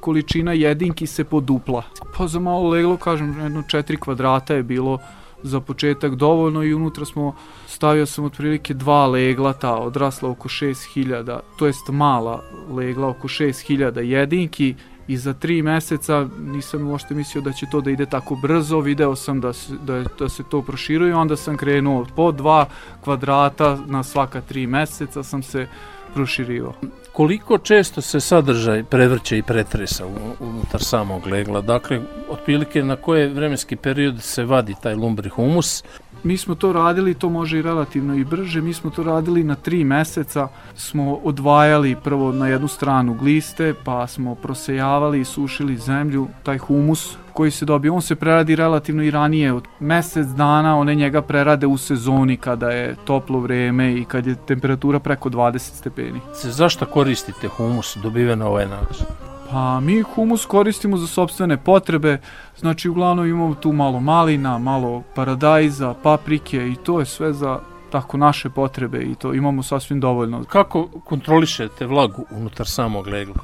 [0.01, 1.83] količina jedinki se podupla.
[2.17, 4.99] Pa za malo leglo, kažem, jedno četiri kvadrata je bilo
[5.43, 7.35] za početak dovoljno i unutra smo,
[7.67, 13.99] stavio sam otprilike dva legla, ta odrasla oko 6000, to jest mala legla oko 6000
[13.99, 14.75] jedinki
[15.09, 19.17] i za tri meseca nisam uopšte mislio da će to da ide tako brzo, video
[19.17, 22.67] sam da se, da, da se to proširuje, onda sam krenuo po dva
[23.05, 25.67] kvadrata na svaka tri meseca sam se
[26.15, 26.75] proširivao.
[27.13, 30.07] Koliko često se sadržaj prevrće i pretresa
[30.41, 31.61] unutar samog legla?
[31.61, 35.85] Dakle, otprilike na koje vremenski period se vadi taj lumbri humus?
[36.27, 39.55] Mi smo to radili, to može i relativno i brže, mi smo to radili na
[39.55, 46.29] tri meseca, smo odvajali prvo na jednu stranu gliste, pa smo prosejavali i sušili zemlju,
[46.43, 50.95] taj humus koji se dobije, on se preradi relativno i ranije, od mesec dana one
[50.95, 56.21] njega prerade u sezoni kada je toplo vreme i kad je temperatura preko 20 stepeni.
[56.43, 59.07] Zašto koristite humus dobiven na ovaj način?
[59.51, 62.19] Pa mi humus koristimo za sobstvene potrebe,
[62.57, 67.59] znači uglavnom imamo tu malo malina, malo paradajza, paprike i to je sve za
[67.91, 70.45] tako naše potrebe i to imamo sasvim dovoljno.
[70.45, 73.35] Kako kontrolišete vlagu unutar samog legla?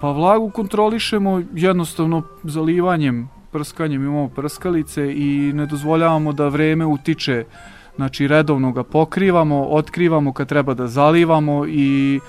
[0.00, 7.44] Pa vlagu kontrolišemo jednostavno zalivanjem, prskanjem, imamo prskalice i ne dozvoljavamo da vreme utiče,
[7.96, 12.20] znači redovno ga pokrivamo, otkrivamo kad treba da zalivamo i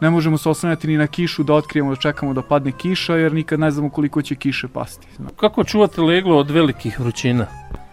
[0.00, 3.32] ne možemo se oslanjati ni na kišu da otkrijemo da čekamo da padne kiša jer
[3.32, 5.06] nikad ne znamo koliko će kiše pasti.
[5.36, 7.46] Kako čuvate leglo od velikih vrućina?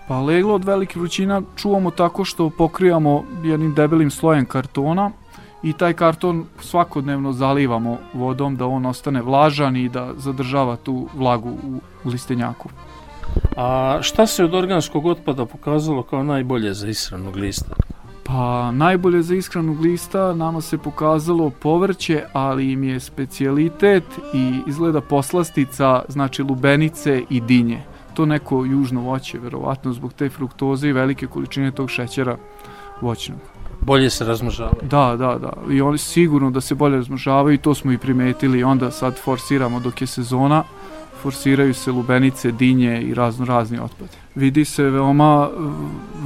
[0.07, 5.11] Pa leglo od velikih vrućina čuvamo tako što pokrivamo jednim debelim slojem kartona
[5.63, 11.49] i taj karton svakodnevno zalivamo vodom da on ostane vlažan i da zadržava tu vlagu
[11.49, 11.79] u
[12.09, 12.69] listenjaku.
[13.55, 17.75] A šta se od organskog otpada pokazalo kao najbolje za ishranu glista?
[18.27, 24.03] Pa najbolje za ishranu glista nama se pokazalo povrće, ali im je specijalitet
[24.33, 27.81] i izgleda poslastica, znači lubenice i dinje.
[28.13, 32.37] To neko južno voće, verovatno zbog te fruktoze i velike količine tog šećera
[33.01, 33.39] voćnog.
[33.81, 34.81] Bolje se razmnožavaju.
[34.81, 35.71] Da, da, da.
[35.71, 38.63] I oni sigurno da se bolje razmnožavaju i to smo i primetili.
[38.63, 40.63] Onda sad forsiramo dok je sezona,
[41.27, 44.07] forsiraju se lubenice, dinje i razno razni otpad.
[44.35, 45.49] Vidi se veoma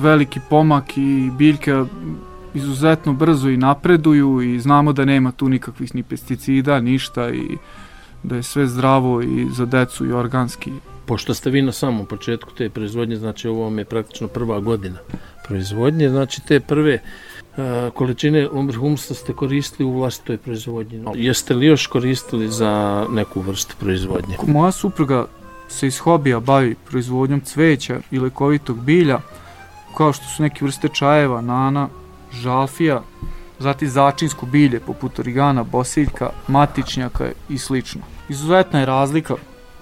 [0.01, 1.83] veliki pomak i biljke
[2.53, 7.57] izuzetno brzo i napreduju i znamo da nema tu nikakvih ni pesticida, ništa i
[8.23, 10.71] da je sve zdravo i za decu i organski.
[11.05, 14.99] Pošto ste vi na samom početku te proizvodnje, znači ovo vam je praktično prva godina
[15.47, 17.01] proizvodnje, znači te prve
[17.93, 18.47] količine
[18.79, 21.03] humusa ste koristili u vlastitoj proizvodnji.
[21.15, 24.37] Jeste li još koristili za neku vrstu proizvodnje?
[24.47, 25.27] Moja supruga
[25.69, 29.19] se iz hobija bavi proizvodnjom cveća i lekovitog bilja,
[29.97, 31.89] kao što su neke vrste čajeva, nana,
[32.31, 33.01] žalfija,
[33.59, 38.01] zatim začinsko bilje poput origana, bosiljka, matičnjaka i slično.
[38.29, 39.35] Izuzetna je razlika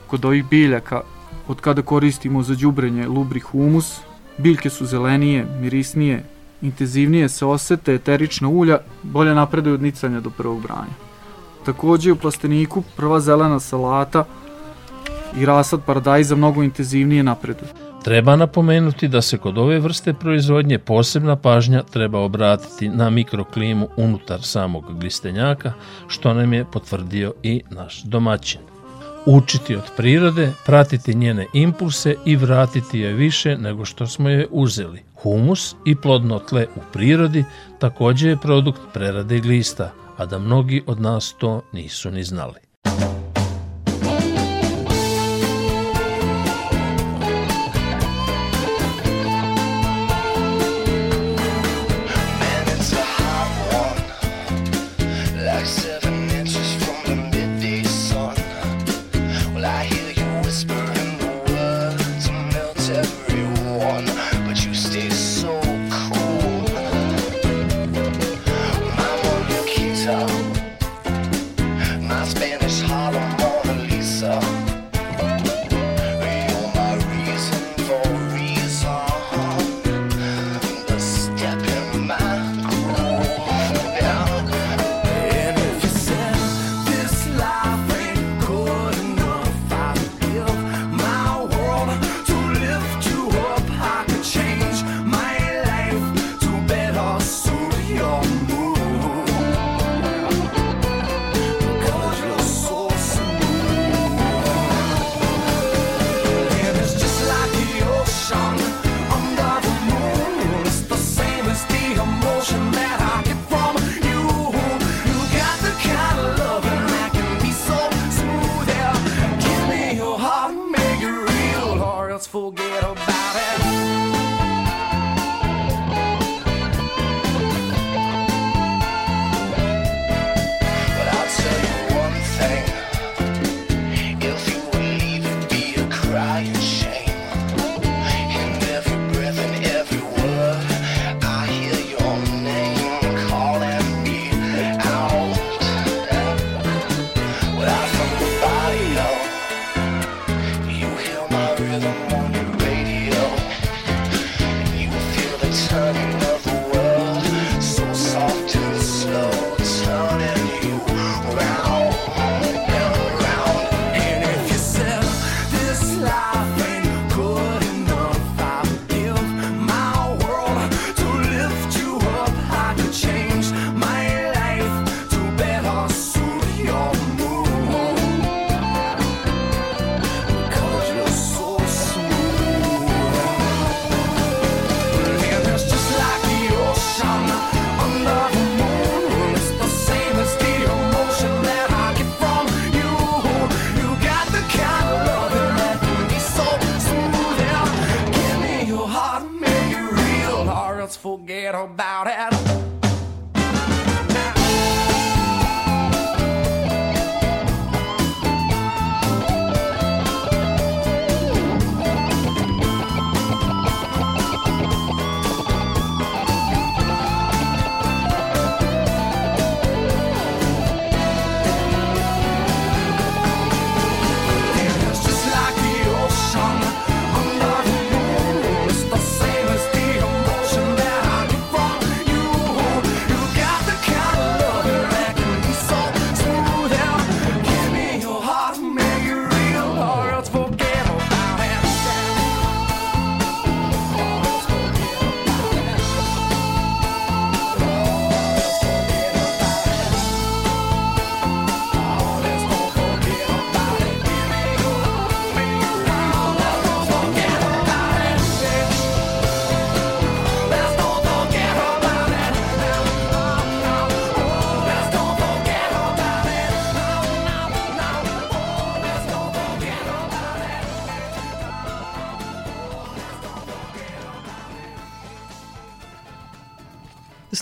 [0.07, 1.01] kod ovih biljaka
[1.47, 3.99] od kada koristimo za đubrenje lubri humus,
[4.37, 6.23] biljke su zelenije, mirisnije,
[6.61, 10.95] intenzivnije se osete eterična ulja, bolje napreduju od nicanja do prvog branja.
[11.65, 14.25] Takođe u plasteniku prva zelena salata
[15.37, 17.69] i rasad paradajza mnogo intenzivnije napreduju.
[18.03, 24.41] Treba napomenuti da se kod ove vrste proizvodnje posebna pažnja treba obratiti na mikroklimu unutar
[24.41, 25.73] samog glistenjaka,
[26.07, 28.68] što nam je potvrdio i naš domaćin.
[29.31, 35.03] Učiti od prirode, pratiti njene impulse i vratiti je više nego što smo je uzeli.
[35.15, 37.45] Humus i plodno tle u prirodi
[37.79, 42.68] takođe je produkt prerade glista, a da mnogi od nas to nisu ni znali.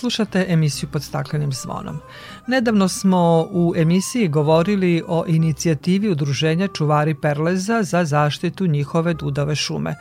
[0.07, 1.99] Slušate emisiju pod staklenim zvonom.
[2.47, 9.95] Nedavno smo u emisiji govorili o inicijativi Udruženja Čuvari Perleza za zaštitu njihove dudave šume.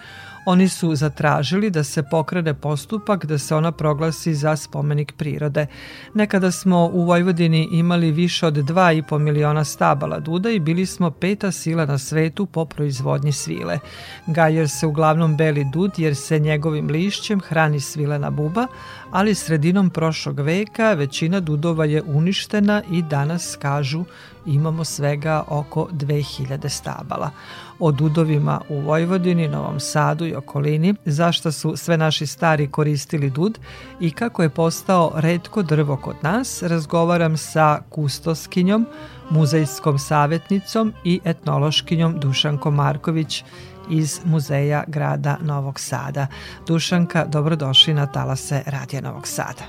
[0.49, 5.67] Oni su zatražili da se pokrene postupak da se ona proglasi za spomenik prirode.
[6.15, 11.53] Nekada smo u Vojvodini imali više od 2,5 miliona stabala duda i bili smo peta
[11.53, 13.79] sila na svetu po proizvodnji svile.
[14.27, 18.67] Gajer se uglavnom beli dud jer se njegovim lišćem hrani svilena buba,
[19.11, 24.05] ali sredinom prošlog veka većina dudova je uništena i danas kažu
[24.47, 27.31] imamo svega oko 2000 stabala.
[27.79, 33.59] O dudovima u Vojvodini, Novom Sadu i okolini, zašto su sve naši stari koristili dud
[34.01, 38.87] i kako je postao redko drvo kod nas, razgovaram sa kustoskinjom,
[39.31, 43.45] muzejskom savjetnicom i etnološkinjom Dušankom Marković
[43.91, 46.27] iz Muzeja grada Novog Sada.
[46.67, 49.63] Dušanka, dobrodošli na talase Radija Novog Sada.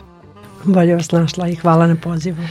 [0.63, 2.43] Bolje vas našla i hvala na pozivu.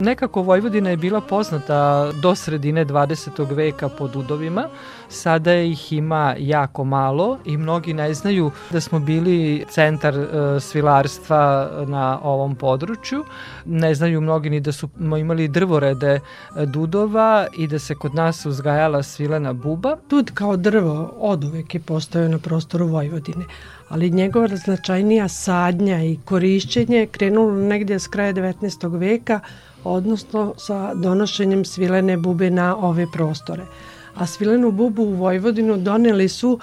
[0.00, 3.54] Nekako Vojvodina je bila poznata do sredine 20.
[3.54, 4.68] veka po dudovima,
[5.08, 11.70] sada ih ima jako malo i mnogi ne znaju da smo bili centar e, svilarstva
[11.86, 13.24] na ovom području.
[13.64, 16.20] Ne znaju mnogi ni da smo imali drvorede e,
[16.66, 19.96] dudova i da se kod nas uzgajala svilena buba.
[20.10, 23.44] Dud kao drvo od uvek je postojao na prostoru Vojvodine,
[23.88, 28.98] ali njegova značajnija sadnja i korišćenje krenulo negdje s kraja 19.
[28.98, 29.40] veka,
[29.84, 33.66] odnosno sa donošenjem svilene bube na ove prostore.
[34.14, 36.58] A svilenu bubu u Vojvodinu doneli su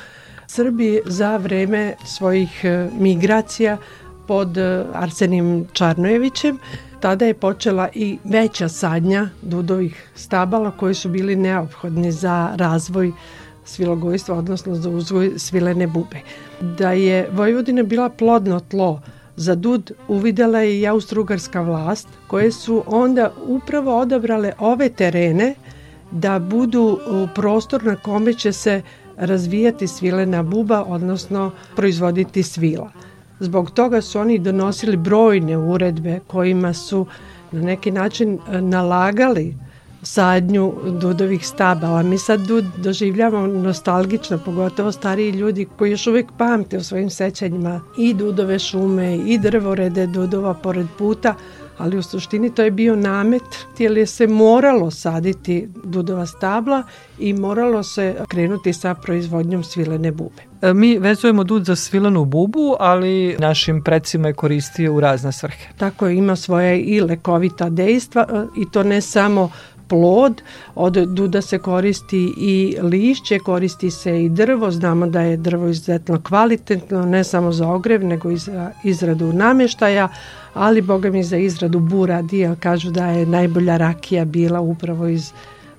[0.48, 3.78] Srbi za vreme svojih e, migracija
[4.28, 6.58] pod e, Arsenim Čarnojevićem.
[7.00, 13.12] Tada je počela i veća sadnja dudovih stabala koji su bili neophodni za razvoj
[13.66, 16.22] svilogojstva, odnosno za uzgoj svilene bube.
[16.62, 19.02] Da je Vojvodina bila plodno tlo
[19.36, 25.56] za Dud uvidela je i austrougarska vlast koje su onda upravo odabrale ove terene
[26.12, 27.00] da budu
[27.36, 28.82] prostor na kome će se
[29.18, 32.92] razvijati svilena buba, odnosno proizvoditi svila.
[33.40, 37.06] Zbog toga su oni donosili brojne uredbe kojima su
[37.52, 39.56] na neki način e, nalagali
[40.02, 42.04] sadnju dudovih stabala.
[42.04, 47.82] Mi sad dud doživljamo nostalgično, pogotovo stariji ljudi koji još uvijek pamte u svojim sećanjima
[47.98, 51.36] i dudove šume i drvorede dudova pored puta,
[51.78, 53.44] ali u suštini to je bio namet
[53.78, 56.84] jer je se moralo saditi dudova stabla
[57.20, 60.42] i moralo se krenuti sa proizvodnjom svilene bube.
[60.62, 65.68] E, mi vezujemo dud za svilenu bubu, ali našim predsima je koristio u razne svrhe.
[65.78, 69.52] Tako je, ima svoje i lekovita dejstva e, i to ne samo
[69.88, 70.42] plod,
[70.76, 76.22] od duda se koristi i lišće, koristi se i drvo, znamo da je drvo izuzetno
[76.22, 80.10] kvalitetno, ne samo za ogrev, nego i za izradu nameštaja,
[80.54, 85.32] ali boga mi za izradu buradi, kažu da je najbolja rakija bila upravo iz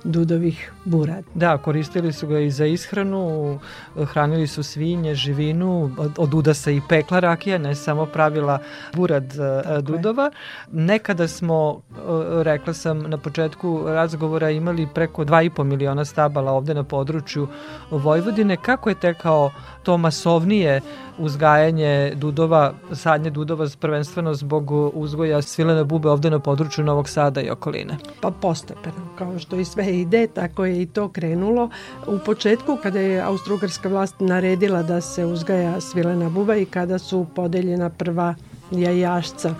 [0.04, 1.24] dudovih burad.
[1.34, 3.58] Da, koristili su ga i za ishranu,
[4.04, 8.58] hranili su svinje, živinu, od duda se i pekla rakija, ne samo pravila
[8.94, 10.24] burad e, Tako dudova.
[10.24, 10.30] Je.
[10.72, 16.84] Nekada smo, e, rekla sam na početku razgovora, imali preko 2,5 miliona stabala ovde na
[16.84, 17.48] području
[17.90, 18.56] Vojvodine.
[18.56, 19.50] Kako je tekao
[19.82, 20.80] to masovnije
[21.18, 27.50] uzgajanje dudova, sadnje dudova prvenstveno zbog uzgoja svilene bube ovde na području Novog Sada i
[27.50, 27.96] okoline?
[28.20, 31.70] Pa postepeno, kao što i sve ide, tako i to krenulo.
[32.06, 37.26] U početku kada je austrougarska vlast naredila da se uzgaja svilena buba i kada su
[37.34, 38.34] podeljena prva
[38.70, 39.54] jajašca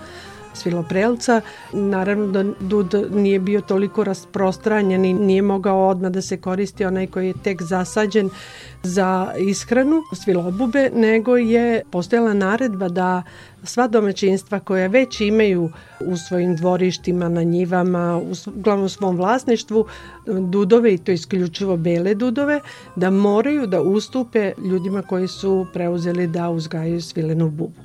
[0.57, 1.41] sviloprelca.
[1.73, 7.07] Naravno da dud nije bio toliko rasprostranjen i nije mogao odmah da se koristi onaj
[7.07, 8.29] koji je tek zasađen
[8.83, 13.23] za ishranu svilobube, nego je postojala naredba da
[13.63, 19.85] sva domaćinstva koja već imaju u svojim dvorištima, na njivama, u glavnom svom vlasništvu
[20.25, 22.59] dudove i to isključivo bele dudove,
[22.95, 27.81] da moraju da ustupe ljudima koji su preuzeli da uzgajaju svilenu bubu.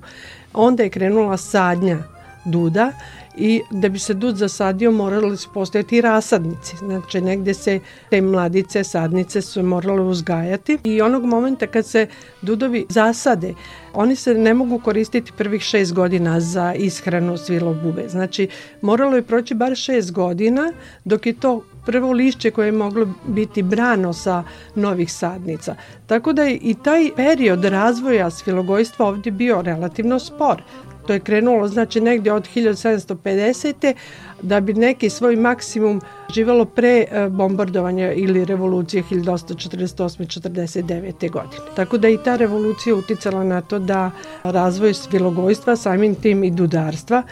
[0.55, 1.99] Onda je krenula sadnja
[2.45, 2.93] duda
[3.37, 6.77] i da bi se dud zasadio morali su postojati rasadnici.
[6.77, 7.81] Znači negde se
[8.11, 12.07] te mladice, sadnice su morale uzgajati i onog momenta kad se
[12.43, 13.55] dudovi zasade,
[13.95, 18.09] oni se ne mogu koristiti prvih šest godina za ishranu svilobube.
[18.09, 18.49] Znači
[18.83, 20.73] moralo je proći bar šest godina
[21.05, 25.77] dok je to prvo lišće koje je moglo biti brano sa novih sadnica.
[26.07, 30.63] Tako da je i taj period razvoja svilogojstva ovdje bio relativno spor.
[31.07, 33.95] To je krenulo znači negdje od 1750.
[34.43, 36.01] da bi neki svoj maksimum
[36.35, 41.31] živelo pre e, bombardovanja ili revolucije 1848-49.
[41.31, 41.63] godine.
[41.77, 44.11] Tako da i ta revolucija uticala na to da
[44.43, 47.23] razvoj svilogojstva, samim tim i dudarstva,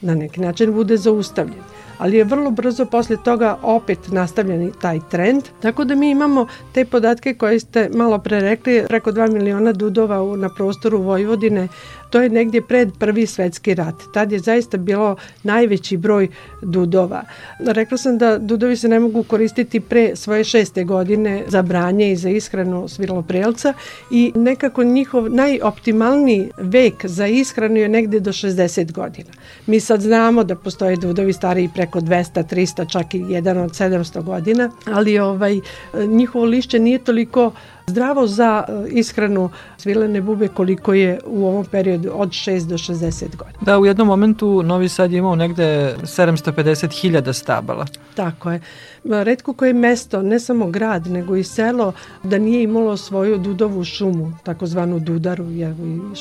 [0.00, 1.62] na neki način bude zaustavljen
[2.00, 6.84] ali je vrlo brzo posle toga opet nastavljen taj trend, tako da mi imamo te
[6.84, 11.68] podatke koje ste malo pre rekli, preko 2 miliona dudova na prostoru Vojvodine
[12.10, 13.94] To je negdje pred prvi svetski rat.
[14.14, 16.28] Tad je zaista bilo najveći broj
[16.62, 17.22] dudova.
[17.66, 22.16] Rekla sam da dudovi se ne mogu koristiti pre svoje šeste godine za branje i
[22.16, 23.74] za ishranu sviloprelca
[24.10, 29.30] i nekako njihov najoptimalniji vek za ishranu je negde do 60 godina.
[29.66, 34.22] Mi sad znamo da postoje dudovi stariji preko 200, 300, čak i jedan od 700
[34.22, 35.60] godina, ali ovaj
[36.08, 37.52] njihovo lišće nije toliko
[37.90, 43.36] zdravo za e, ishranu svilene bube koliko je u ovom periodu od 6 do 60
[43.36, 43.58] godina.
[43.60, 47.86] Da, u jednom momentu Novi Sad je imao negde 750.000 stabala.
[48.14, 48.60] Tako je.
[49.04, 51.92] Redko koje mesto, ne samo grad, nego i selo,
[52.22, 55.74] da nije imalo svoju dudovu šumu, takozvanu dudaru, jer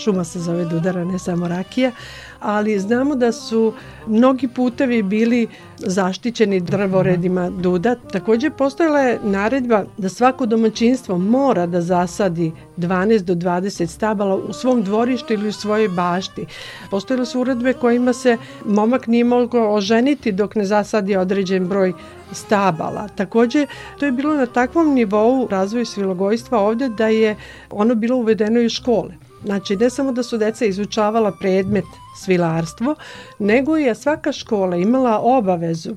[0.03, 1.91] šuma se zove dudara, ne samo rakija,
[2.39, 3.73] ali znamo da su
[4.07, 7.95] mnogi putevi bili zaštićeni drvoredima duda.
[7.95, 14.53] Takođe postojala je naredba da svako domaćinstvo mora da zasadi 12 do 20 stabala u
[14.53, 16.45] svom dvorištu ili u svojoj bašti.
[16.91, 21.93] Postojale su uredbe kojima se momak nije mogao oženiti dok ne zasadi određen broj
[22.31, 23.07] stabala.
[23.07, 23.65] Takođe,
[23.99, 27.35] to je bilo na takvom nivou razvoju svilogojstva ovde da je
[27.69, 29.13] ono bilo uvedeno i u škole.
[29.45, 31.85] Znači, ne samo da su deca izučavala predmet
[32.17, 32.95] svilarstvo,
[33.39, 35.95] nego je svaka škola imala obavezu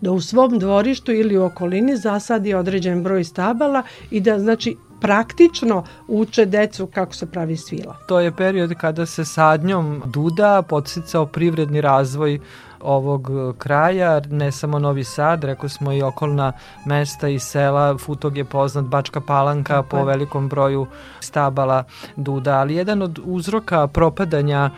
[0.00, 5.84] da u svom dvorištu ili u okolini zasadi određen broj stabala i da znači praktično
[6.08, 7.96] uče decu kako se pravi svila.
[8.08, 12.40] To je period kada se sadnjom duda podsticao privredni razvoj
[12.84, 16.52] ovog e, kraja, ne samo Novi Sad, rekao smo i okolna
[16.86, 20.04] mesta i sela, Futog je poznat, Bačka Palanka Tako po je.
[20.04, 20.86] velikom broju
[21.20, 21.84] stabala
[22.16, 24.70] duda, ali jedan od uzroka propadanja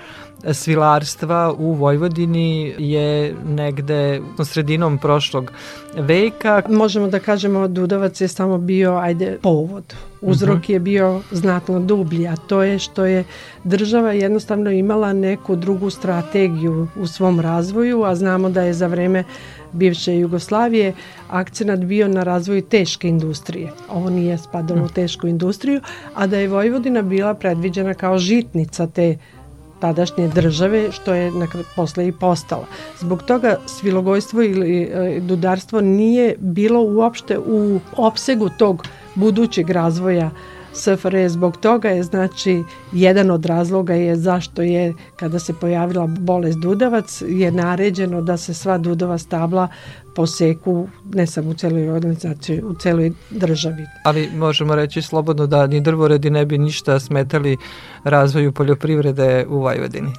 [0.53, 5.53] svilarstva u Vojvodini je negde sredinom prošlog
[5.97, 6.63] veka.
[6.69, 9.95] Možemo da kažemo Dudovac je samo bio, ajde, povod.
[10.27, 10.67] Uzrok uh mhm.
[10.67, 10.73] -huh.
[10.73, 13.25] je bio znatno dublji, a to je što je
[13.65, 19.25] država jednostavno imala neku drugu strategiju u svom razvoju, a znamo da je za vreme
[19.73, 20.93] bivše Jugoslavije
[21.29, 23.73] akcenat bio na razvoju teške industrije.
[23.91, 24.95] Ovo nije spadalo u mhm.
[24.95, 25.81] tešku industriju,
[26.15, 29.17] a da je Vojvodina bila predviđena kao žitnica te
[29.81, 31.33] tadašnje države, što je
[31.77, 32.67] posle i postala.
[33.01, 38.87] Zbog toga svilogojstvo ili e, dudarstvo nije bilo uopšte u opsegu tog
[39.17, 40.31] budućeg razvoja
[40.73, 41.29] SFRJ.
[41.29, 47.23] Zbog toga je znači jedan od razloga je zašto je kada se pojavila bolest dudavac
[47.29, 49.69] je naređeno da se sva dudova stabla
[50.15, 53.87] poseku ne samo u celoj organizaciji, u celoj državi.
[54.05, 57.57] Ali možemo reći slobodno da ni drvoredi ne bi ništa smetali
[58.05, 60.11] razvoju poljoprivrede u Vojvodini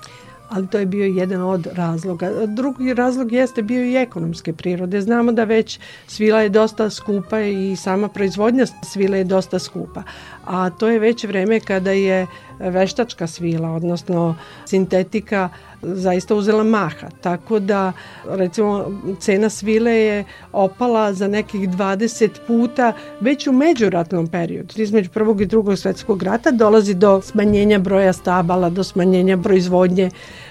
[0.50, 2.46] ali to je bio jedan od razloga.
[2.46, 5.02] Drugi razlog jeste bio i ekonomske prirode.
[5.02, 10.04] Znamo da već svila je dosta skupa i sama proizvodnja svile je dosta skupa.
[10.46, 12.28] A to je već vreme kada je
[12.60, 14.36] veštačka svila, odnosno
[14.66, 15.50] sintetika
[15.82, 17.08] zaista uzela maha.
[17.22, 17.92] Tako da
[18.30, 18.86] recimo
[19.20, 24.74] cena svile je opala za nekih 20 puta već u međuratnom periodu.
[24.76, 30.10] Između prvog i drugog svetskog rata dolazi do smanjenja broja stabala, do smanjenja proizvodnje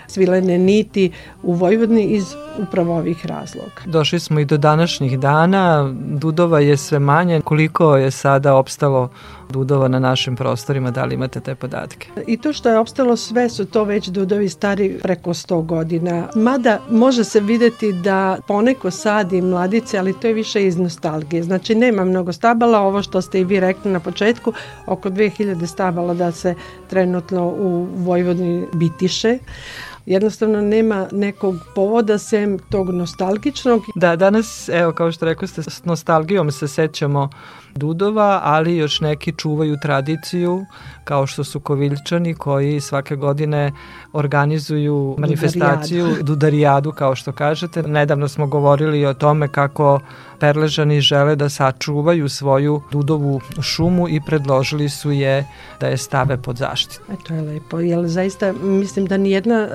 [0.09, 1.13] svilene niti
[1.43, 2.25] u Vojvodini iz
[2.59, 3.83] upravo ovih razloga.
[3.87, 7.41] Došli smo i do današnjih dana, dudova je sve manje.
[7.41, 9.11] Koliko je sada opstalo
[9.51, 12.09] dudova na našim prostorima, da li imate te podatke?
[12.27, 16.29] I to što je opstalo sve su to već dudovi stari preko 100 godina.
[16.35, 21.43] Mada može se videti da poneko sadi mladice, ali to je više iz nostalgije.
[21.43, 24.53] Znači nema mnogo stabala, ovo što ste i vi rekli na početku,
[24.87, 26.55] oko 2000 stabala da se
[26.91, 29.39] trenutno u Vojvodini bitiše
[30.07, 33.83] jednostavno nema nekog povoda sem tog nostalgičnog.
[33.95, 37.31] Da, danas, evo kao što rekao ste, s nostalgijom se sećamo
[37.75, 40.65] Dudova, ali još neki čuvaju tradiciju
[41.05, 43.73] kao što su Koviljčani koji svake godine
[44.13, 47.83] organizuju manifestaciju Dudarijadu, Dudarijadu kao što kažete.
[47.83, 50.01] Nedavno smo govorili o tome kako
[50.41, 55.47] Perležani žele da sačuvaju svoju dudovu šumu i predložili su je
[55.81, 57.03] da je stave pod zaštitu.
[57.13, 59.69] E, to je lepo, jer zaista mislim da nijedna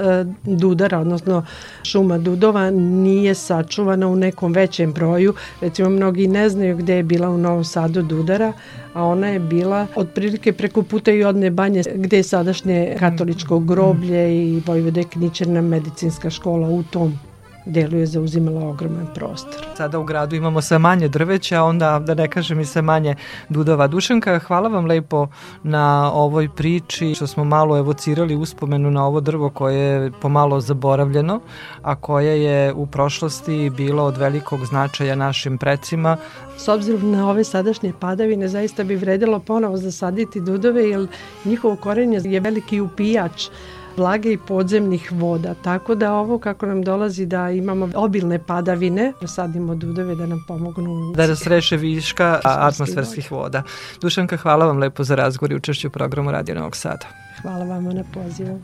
[0.45, 1.45] uh, dudara, odnosno
[1.83, 5.33] šuma dudova nije sačuvana u nekom većem broju.
[5.61, 8.53] Recimo, mnogi ne znaju gde je bila u Novom Sadu dudara,
[8.93, 14.45] a ona je bila otprilike preko puta i odne banje gde je sadašnje katoličko groblje
[14.45, 17.19] i Vojvode Knićerna medicinska škola u tom
[17.65, 19.65] delu je zauzimala ogroman prostor.
[19.77, 23.15] Sada u gradu imamo sve manje drveća, onda da ne kažem i sve manje
[23.49, 23.87] dudova.
[23.87, 25.27] Dušanka, hvala vam lepo
[25.63, 31.39] na ovoj priči, što smo malo evocirali uspomenu na ovo drvo koje je pomalo zaboravljeno,
[31.81, 36.17] a koje je u prošlosti bilo od velikog značaja našim precima.
[36.57, 41.07] S obzirom na ove sadašnje padavine, zaista bi vredilo ponovo zasaditi dudove, jer
[41.45, 43.49] njihovo korenje je veliki upijač
[43.97, 45.53] vlage i podzemnih voda.
[45.53, 51.13] Tako da ovo kako nam dolazi da imamo obilne padavine, sadimo dudove da nam pomognu.
[51.15, 53.63] Da nas reše viška atmosferskih voda.
[54.01, 57.05] Dušanka, hvala vam lepo za razgovor i učešću u programu Radio Novog Sada.
[57.41, 58.61] Hvala vama na pozivu.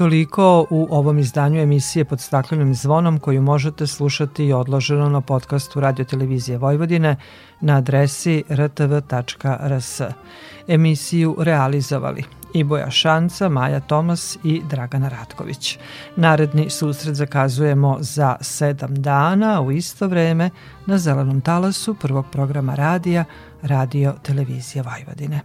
[0.00, 5.80] Toliko u ovom izdanju emisije pod staklenim zvonom koju možete slušati i odloženo na podcastu
[5.80, 7.16] Radio Televizije Vojvodine
[7.60, 10.00] na adresi rtv.rs.
[10.68, 12.24] Emisiju realizovali
[12.54, 15.78] Iboja Šanca, Maja Tomas i Dragana Ratković.
[16.16, 20.50] Naredni susret zakazujemo za sedam dana u isto vreme
[20.86, 23.24] na zelenom talasu prvog programa radija
[23.62, 25.40] Radio Televizije Vojvodine.